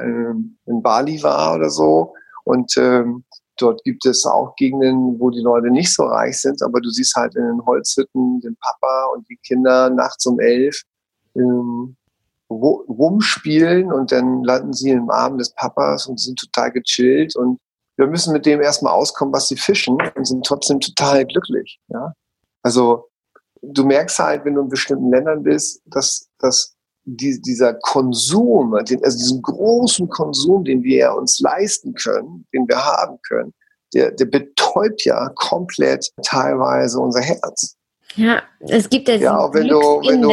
in 0.66 0.82
Bali 0.82 1.22
war 1.22 1.54
oder 1.54 1.70
so 1.70 2.14
und 2.44 2.74
ähm, 2.76 3.24
dort 3.58 3.84
gibt 3.84 4.04
es 4.06 4.24
auch 4.24 4.56
Gegenden, 4.56 5.20
wo 5.20 5.30
die 5.30 5.40
Leute 5.40 5.70
nicht 5.70 5.94
so 5.94 6.04
reich 6.04 6.40
sind, 6.40 6.62
aber 6.62 6.80
du 6.80 6.90
siehst 6.90 7.14
halt 7.14 7.36
in 7.36 7.44
den 7.44 7.64
Holzhütten 7.64 8.40
den 8.40 8.56
Papa 8.56 9.10
und 9.14 9.28
die 9.28 9.36
Kinder 9.36 9.90
nachts 9.90 10.26
um 10.26 10.40
elf 10.40 10.82
ähm, 11.36 11.96
rumspielen 12.50 13.92
und 13.92 14.12
dann 14.12 14.42
landen 14.42 14.72
sie 14.72 14.90
im 14.90 15.10
Arm 15.10 15.38
des 15.38 15.54
Papas 15.54 16.06
und 16.06 16.20
sind 16.20 16.38
total 16.38 16.70
gechillt 16.72 17.36
und 17.36 17.58
wir 17.96 18.06
müssen 18.06 18.32
mit 18.32 18.46
dem 18.46 18.60
erstmal 18.60 18.92
auskommen, 18.92 19.34
was 19.34 19.48
sie 19.48 19.56
fischen 19.56 19.98
und 20.16 20.26
sind 20.26 20.44
trotzdem 20.44 20.80
total 20.80 21.24
glücklich. 21.26 21.78
Ja? 21.88 22.12
Also 22.62 23.08
du 23.62 23.84
merkst 23.84 24.18
halt, 24.18 24.44
wenn 24.44 24.54
du 24.54 24.62
in 24.62 24.68
bestimmten 24.68 25.10
Ländern 25.10 25.42
bist, 25.42 25.80
dass, 25.86 26.28
dass 26.38 26.74
die, 27.04 27.40
dieser 27.40 27.74
Konsum, 27.74 28.76
den, 28.88 29.02
also 29.04 29.18
diesen 29.18 29.42
großen 29.42 30.08
Konsum, 30.08 30.64
den 30.64 30.82
wir 30.82 31.14
uns 31.14 31.40
leisten 31.40 31.94
können, 31.94 32.46
den 32.52 32.68
wir 32.68 32.84
haben 32.84 33.18
können, 33.26 33.54
der, 33.94 34.10
der 34.12 34.24
betäubt 34.26 35.04
ja 35.04 35.28
komplett 35.34 36.10
teilweise 36.24 36.98
unser 36.98 37.20
Herz. 37.20 37.76
Ja, 38.16 38.42
es 38.60 38.88
gibt 38.88 39.08
ja, 39.08 39.16
ja 39.16 39.54
wenn 39.54 39.68
du, 39.68 39.78
wenn 39.78 40.22
du, 40.22 40.30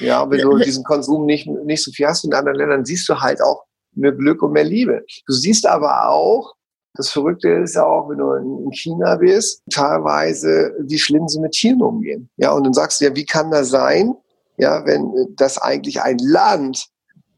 ja, 0.00 0.28
wenn 0.30 0.40
du 0.40 0.58
diesen 0.64 0.84
Konsum 0.84 1.26
nicht, 1.26 1.46
nicht 1.46 1.82
so 1.82 1.90
viel 1.92 2.06
hast 2.06 2.24
in 2.24 2.34
anderen 2.34 2.58
Ländern, 2.58 2.84
siehst 2.84 3.08
du 3.08 3.20
halt 3.20 3.40
auch 3.42 3.64
mehr 3.92 4.12
Glück 4.12 4.42
und 4.42 4.52
mehr 4.52 4.64
Liebe. 4.64 5.04
Du 5.26 5.32
siehst 5.32 5.66
aber 5.66 6.08
auch, 6.08 6.54
das 6.94 7.10
Verrückte 7.10 7.48
ist 7.48 7.74
ja 7.74 7.84
auch, 7.84 8.08
wenn 8.08 8.18
du 8.18 8.32
in 8.34 8.72
China 8.72 9.16
bist, 9.16 9.62
teilweise, 9.70 10.72
wie 10.80 10.98
schlimm 10.98 11.28
sie 11.28 11.40
mit 11.40 11.52
Tieren 11.52 11.82
umgehen. 11.82 12.30
Ja, 12.36 12.52
und 12.52 12.64
dann 12.64 12.72
sagst 12.72 13.00
du 13.00 13.06
ja, 13.06 13.16
wie 13.16 13.26
kann 13.26 13.50
das 13.50 13.70
sein, 13.70 14.14
ja, 14.56 14.86
wenn 14.86 15.12
das 15.36 15.58
eigentlich 15.58 16.00
ein 16.02 16.18
Land, 16.18 16.86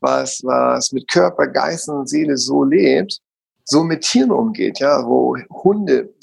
was, 0.01 0.41
was 0.45 0.93
mit 0.93 1.11
Körper, 1.11 1.47
Geist 1.47 1.89
und 1.89 2.09
Seele 2.09 2.37
so 2.37 2.65
lebt, 2.65 3.19
so 3.65 3.83
mit 3.83 4.03
Tieren 4.03 4.31
umgeht, 4.31 4.79
ja, 4.79 5.07
wo 5.07 5.37
Hunde 5.51 6.15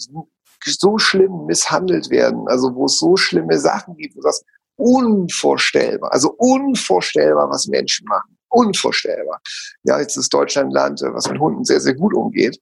so 0.66 0.98
schlimm 0.98 1.46
misshandelt 1.48 2.10
werden, 2.12 2.48
also 2.48 2.74
wo 2.76 2.86
es 2.86 3.00
so 3.00 3.18
schlimme 3.18 3.60
Sachen 3.60 3.98
gibt, 3.98 4.16
wo 4.16 4.22
das 4.22 4.44
unvorstellbar, 4.76 6.14
also 6.14 6.34
unvorstellbar, 6.38 7.50
was 7.50 7.68
Menschen 7.68 8.08
machen. 8.08 8.38
Unvorstellbar. 8.50 9.42
Ja, 9.84 10.00
jetzt 10.00 10.16
ist 10.16 10.32
Deutschland 10.32 10.70
ein 10.70 10.72
Land, 10.72 11.02
was 11.02 11.30
mit 11.30 11.40
Hunden 11.40 11.64
sehr, 11.66 11.82
sehr 11.82 11.96
gut 11.96 12.14
umgeht. 12.14 12.60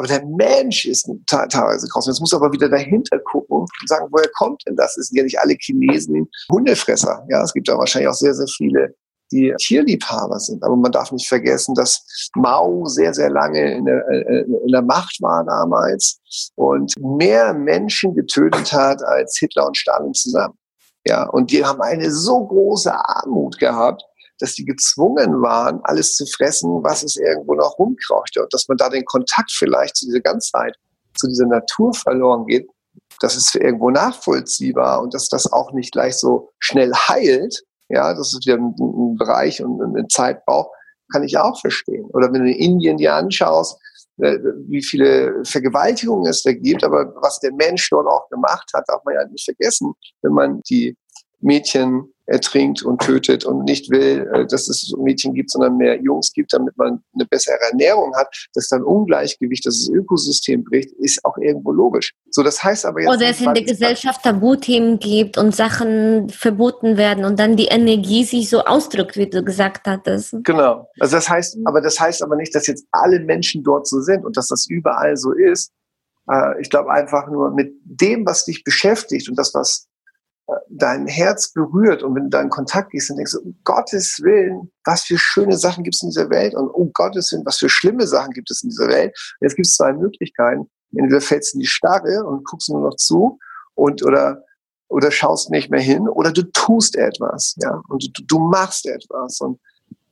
Aber 0.00 0.08
der 0.08 0.24
Mensch 0.24 0.86
ist 0.86 1.06
teilweise 1.26 1.86
grausam. 1.86 2.12
Jetzt 2.12 2.20
muss 2.20 2.32
aber 2.32 2.50
wieder 2.52 2.70
dahinter 2.70 3.18
gucken 3.18 3.58
und 3.58 3.70
sagen, 3.84 4.06
woher 4.10 4.30
kommt 4.34 4.62
denn 4.66 4.74
das? 4.74 4.96
Es 4.96 5.08
sind 5.08 5.18
ja 5.18 5.24
nicht 5.24 5.38
alle 5.38 5.54
Chinesen 5.60 6.26
Hundefresser. 6.50 7.26
Ja, 7.28 7.42
es 7.42 7.52
gibt 7.52 7.68
da 7.68 7.76
wahrscheinlich 7.76 8.08
auch 8.08 8.14
sehr, 8.14 8.32
sehr 8.32 8.46
viele, 8.46 8.94
die 9.30 9.52
Tierliebhaber 9.58 10.40
sind. 10.40 10.64
Aber 10.64 10.74
man 10.74 10.90
darf 10.90 11.12
nicht 11.12 11.28
vergessen, 11.28 11.74
dass 11.74 12.30
Mao 12.34 12.86
sehr, 12.86 13.12
sehr 13.12 13.28
lange 13.28 13.74
in 13.74 13.84
der, 13.84 14.08
äh, 14.08 14.40
in 14.40 14.72
der 14.72 14.80
Macht 14.80 15.20
war 15.20 15.44
damals 15.44 16.18
und 16.54 16.94
mehr 16.98 17.52
Menschen 17.52 18.14
getötet 18.14 18.72
hat 18.72 19.02
als 19.04 19.36
Hitler 19.38 19.66
und 19.66 19.76
Stalin 19.76 20.14
zusammen. 20.14 20.54
Ja, 21.06 21.28
und 21.28 21.50
die 21.50 21.62
haben 21.62 21.82
eine 21.82 22.10
so 22.10 22.46
große 22.46 22.90
Armut 22.94 23.58
gehabt, 23.58 24.02
dass 24.40 24.54
die 24.54 24.64
gezwungen 24.64 25.42
waren, 25.42 25.80
alles 25.84 26.14
zu 26.14 26.26
fressen, 26.26 26.82
was 26.82 27.02
es 27.02 27.16
irgendwo 27.16 27.54
noch 27.54 27.78
rumkrauchte. 27.78 28.42
Und 28.42 28.52
dass 28.52 28.68
man 28.68 28.76
da 28.76 28.88
den 28.88 29.04
Kontakt 29.04 29.52
vielleicht 29.52 29.96
zu 29.96 30.06
dieser 30.06 30.20
Ganzheit, 30.20 30.76
zu 31.16 31.28
dieser 31.28 31.46
Natur 31.46 31.92
verloren 31.94 32.46
geht, 32.46 32.68
das 33.20 33.36
ist 33.36 33.54
irgendwo 33.54 33.90
nachvollziehbar 33.90 35.02
und 35.02 35.14
dass 35.14 35.28
das 35.28 35.52
auch 35.52 35.72
nicht 35.72 35.92
gleich 35.92 36.16
so 36.16 36.50
schnell 36.58 36.92
heilt, 36.92 37.62
ja, 37.88 38.14
das 38.14 38.32
ist 38.32 38.46
wieder 38.46 38.56
ein, 38.56 38.74
ein 38.78 39.16
Bereich 39.16 39.62
und 39.62 39.82
eine 39.82 40.06
Zeit 40.08 40.44
braucht, 40.46 40.70
kann 41.12 41.24
ich 41.24 41.36
auch 41.36 41.60
verstehen. 41.60 42.04
Oder 42.12 42.32
wenn 42.32 42.44
du 42.44 42.50
in 42.50 42.72
Indien 42.72 42.96
dir 42.96 43.14
anschaust, 43.14 43.78
äh, 44.18 44.38
wie 44.68 44.82
viele 44.82 45.44
Vergewaltigungen 45.44 46.26
es 46.26 46.42
da 46.42 46.52
gibt, 46.52 46.84
aber 46.84 47.12
was 47.20 47.40
der 47.40 47.52
Mensch 47.52 47.90
dort 47.90 48.06
auch 48.06 48.28
gemacht 48.28 48.70
hat, 48.74 48.84
darf 48.86 49.02
man 49.04 49.14
ja 49.14 49.26
nicht 49.26 49.44
vergessen, 49.44 49.92
wenn 50.22 50.32
man 50.32 50.60
die 50.68 50.96
Mädchen 51.40 52.12
ertrinkt 52.30 52.82
und 52.82 53.00
tötet 53.00 53.44
und 53.44 53.64
nicht 53.64 53.90
will, 53.90 54.28
äh, 54.32 54.46
dass 54.46 54.68
es 54.68 54.94
Mädchen 54.96 55.34
gibt, 55.34 55.50
sondern 55.50 55.76
mehr 55.76 56.00
Jungs 56.00 56.32
gibt, 56.32 56.52
damit 56.52 56.76
man 56.76 57.02
eine 57.14 57.26
bessere 57.26 57.58
Ernährung 57.70 58.14
hat, 58.16 58.28
dass 58.54 58.68
dann 58.68 58.84
Ungleichgewicht, 58.84 59.66
dass 59.66 59.78
das 59.78 59.88
Ökosystem 59.88 60.62
bricht, 60.62 60.92
ist 60.92 61.24
auch 61.24 61.36
irgendwo 61.38 61.72
logisch. 61.72 62.12
So, 62.30 62.42
das 62.42 62.62
heißt 62.62 62.86
aber 62.86 63.00
jetzt. 63.00 63.16
Oder 63.16 63.30
es 63.30 63.40
in 63.40 63.52
der 63.52 63.64
Gesellschaft 63.64 64.22
Tabuthemen 64.22 65.00
gibt 65.00 65.38
und 65.38 65.54
Sachen 65.54 66.28
verboten 66.28 66.96
werden 66.96 67.24
und 67.24 67.38
dann 67.38 67.56
die 67.56 67.66
Energie 67.66 68.24
sich 68.24 68.48
so 68.48 68.64
ausdrückt, 68.64 69.16
wie 69.16 69.28
du 69.28 69.42
gesagt 69.42 69.88
hattest. 69.88 70.36
Genau. 70.44 70.88
Also 71.00 71.16
das 71.16 71.28
heißt, 71.28 71.58
aber 71.64 71.80
das 71.80 71.98
heißt 71.98 72.22
aber 72.22 72.36
nicht, 72.36 72.54
dass 72.54 72.68
jetzt 72.68 72.86
alle 72.92 73.18
Menschen 73.20 73.64
dort 73.64 73.88
so 73.88 74.00
sind 74.00 74.24
und 74.24 74.36
dass 74.36 74.46
das 74.46 74.66
überall 74.68 75.16
so 75.16 75.32
ist. 75.32 75.72
Äh, 76.30 76.60
ich 76.60 76.70
glaube 76.70 76.92
einfach 76.92 77.28
nur 77.28 77.50
mit 77.50 77.74
dem, 77.82 78.24
was 78.24 78.44
dich 78.44 78.62
beschäftigt 78.62 79.28
und 79.28 79.36
das, 79.36 79.52
was 79.52 79.88
dein 80.68 81.06
Herz 81.06 81.52
berührt 81.52 82.02
und 82.02 82.14
wenn 82.14 82.24
du 82.24 82.30
da 82.30 82.40
in 82.40 82.50
Kontakt 82.50 82.90
gehst 82.90 83.10
und 83.10 83.16
denkst, 83.16 83.34
um 83.34 83.58
Gottes 83.64 84.20
Willen, 84.22 84.70
was 84.84 85.02
für 85.02 85.18
schöne 85.18 85.56
Sachen 85.56 85.84
gibt 85.84 85.96
es 85.96 86.02
in 86.02 86.10
dieser 86.10 86.30
Welt 86.30 86.54
und 86.54 86.68
um 86.68 86.92
Gottes 86.92 87.32
Willen, 87.32 87.44
was 87.46 87.58
für 87.58 87.68
schlimme 87.68 88.06
Sachen 88.06 88.32
gibt 88.32 88.50
es 88.50 88.62
in 88.62 88.70
dieser 88.70 88.88
Welt. 88.88 89.14
Und 89.40 89.46
jetzt 89.46 89.56
gibt 89.56 89.66
es 89.66 89.76
zwei 89.76 89.92
Möglichkeiten. 89.92 90.70
Entweder 90.92 91.20
fällst 91.20 91.52
du 91.52 91.58
in 91.58 91.60
die 91.60 91.66
Starre 91.66 92.24
und 92.24 92.44
guckst 92.44 92.68
nur 92.68 92.80
noch 92.80 92.96
zu 92.96 93.38
und 93.74 94.04
oder 94.04 94.42
oder 94.88 95.12
schaust 95.12 95.50
nicht 95.50 95.70
mehr 95.70 95.80
hin 95.80 96.08
oder 96.08 96.32
du 96.32 96.42
tust 96.52 96.96
etwas, 96.96 97.54
ja, 97.58 97.80
und 97.88 98.10
du, 98.18 98.24
du 98.26 98.38
machst 98.40 98.86
etwas 98.86 99.40
und 99.40 99.60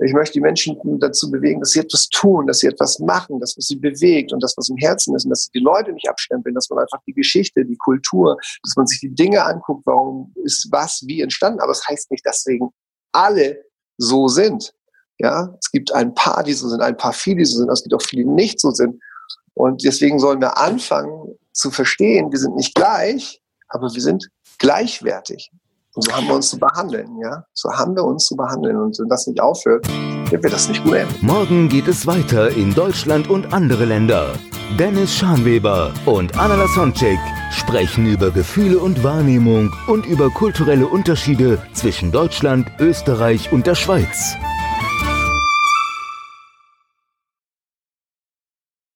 ich 0.01 0.13
möchte 0.13 0.35
die 0.35 0.41
Menschen 0.41 0.79
dazu 1.01 1.31
bewegen, 1.31 1.61
dass 1.61 1.71
sie 1.71 1.81
etwas 1.81 2.09
tun, 2.09 2.47
dass 2.47 2.61
sie 2.61 2.69
etwas 2.69 3.01
machen, 3.01 3.41
das, 3.41 3.57
was 3.57 3.67
sie 3.67 3.77
bewegt 3.77 4.33
und 4.33 4.43
das, 4.43 4.57
was 4.57 4.69
im 4.69 4.77
Herzen 4.77 5.15
ist 5.17 5.25
und 5.25 5.31
dass 5.31 5.45
sie 5.45 5.51
die 5.55 5.65
Leute 5.65 5.93
nicht 5.93 6.09
abstempeln, 6.09 6.55
dass 6.55 6.71
man 6.71 6.79
einfach 6.79 7.01
die 7.07 7.15
Geschichte, 7.15 7.65
die 7.65 7.77
Kultur, 7.77 8.37
dass 8.63 8.77
man 8.77 8.87
sich 8.87 9.01
die 9.01 9.15
Dinge 9.15 9.45
anguckt, 9.45 9.85
warum 9.87 10.33
ist 10.45 10.69
was 10.71 11.03
wie 11.07 11.21
entstanden. 11.21 11.61
Aber 11.61 11.73
es 11.73 11.81
das 11.81 11.89
heißt 11.89 12.11
nicht, 12.11 12.25
dass 12.25 12.45
deswegen 12.45 12.71
alle 13.13 13.65
so 13.97 14.29
sind. 14.29 14.73
Ja, 15.19 15.53
es 15.61 15.73
gibt 15.73 15.93
ein 15.93 16.15
paar, 16.15 16.45
die 16.45 16.53
so 16.53 16.69
sind, 16.69 16.81
ein 16.81 16.97
paar 16.97 17.13
viele, 17.13 17.39
die 17.39 17.45
so 17.45 17.59
sind, 17.59 17.69
es 17.69 17.83
gibt 17.83 17.95
auch 17.95 18.03
viele, 18.03 18.23
die 18.23 18.31
nicht 18.31 18.61
so 18.61 18.71
sind. 18.71 19.03
Und 19.55 19.83
deswegen 19.83 20.21
sollen 20.21 20.41
wir 20.41 20.57
anfangen 20.57 21.37
zu 21.53 21.73
verstehen, 21.73 22.31
wir 22.31 22.39
sind 22.39 22.55
nicht 22.55 22.77
gleich, 22.77 23.43
aber 23.67 23.93
wir 23.93 24.01
sind 24.01 24.31
gleichwertig. 24.59 25.51
Und 25.99 26.05
so 26.05 26.13
haben 26.13 26.29
wir 26.29 26.37
uns 26.37 26.51
zu 26.51 26.61
behandeln, 26.61 27.19
ja. 27.21 27.43
So 27.55 27.73
haben 27.73 27.97
wir 27.97 28.05
uns 28.05 28.27
zu 28.27 28.37
behandeln. 28.37 28.77
Und 28.77 28.97
wenn 29.01 29.09
das 29.09 29.27
nicht 29.27 29.41
aufhört, 29.41 29.85
wird 30.31 30.45
das 30.45 30.69
nicht 30.69 30.85
gut 30.85 30.95
enden. 30.95 31.27
Morgen 31.27 31.69
geht 31.69 31.89
es 31.89 32.07
weiter 32.07 32.51
in 32.57 32.73
Deutschland 32.73 33.29
und 33.29 33.53
andere 33.53 33.85
Länder. 33.85 34.33
Dennis 34.79 35.13
Schanweber 35.17 35.93
und 36.07 36.39
Anna 36.39 36.55
Lasonczyk 36.55 37.19
sprechen 37.51 38.07
über 38.07 38.31
Gefühle 38.31 38.79
und 38.79 39.03
Wahrnehmung 39.03 39.73
und 39.89 40.07
über 40.07 40.31
kulturelle 40.31 40.87
Unterschiede 40.87 41.59
zwischen 41.73 42.13
Deutschland, 42.13 42.71
Österreich 42.79 43.51
und 43.51 43.67
der 43.67 43.75
Schweiz. 43.75 44.37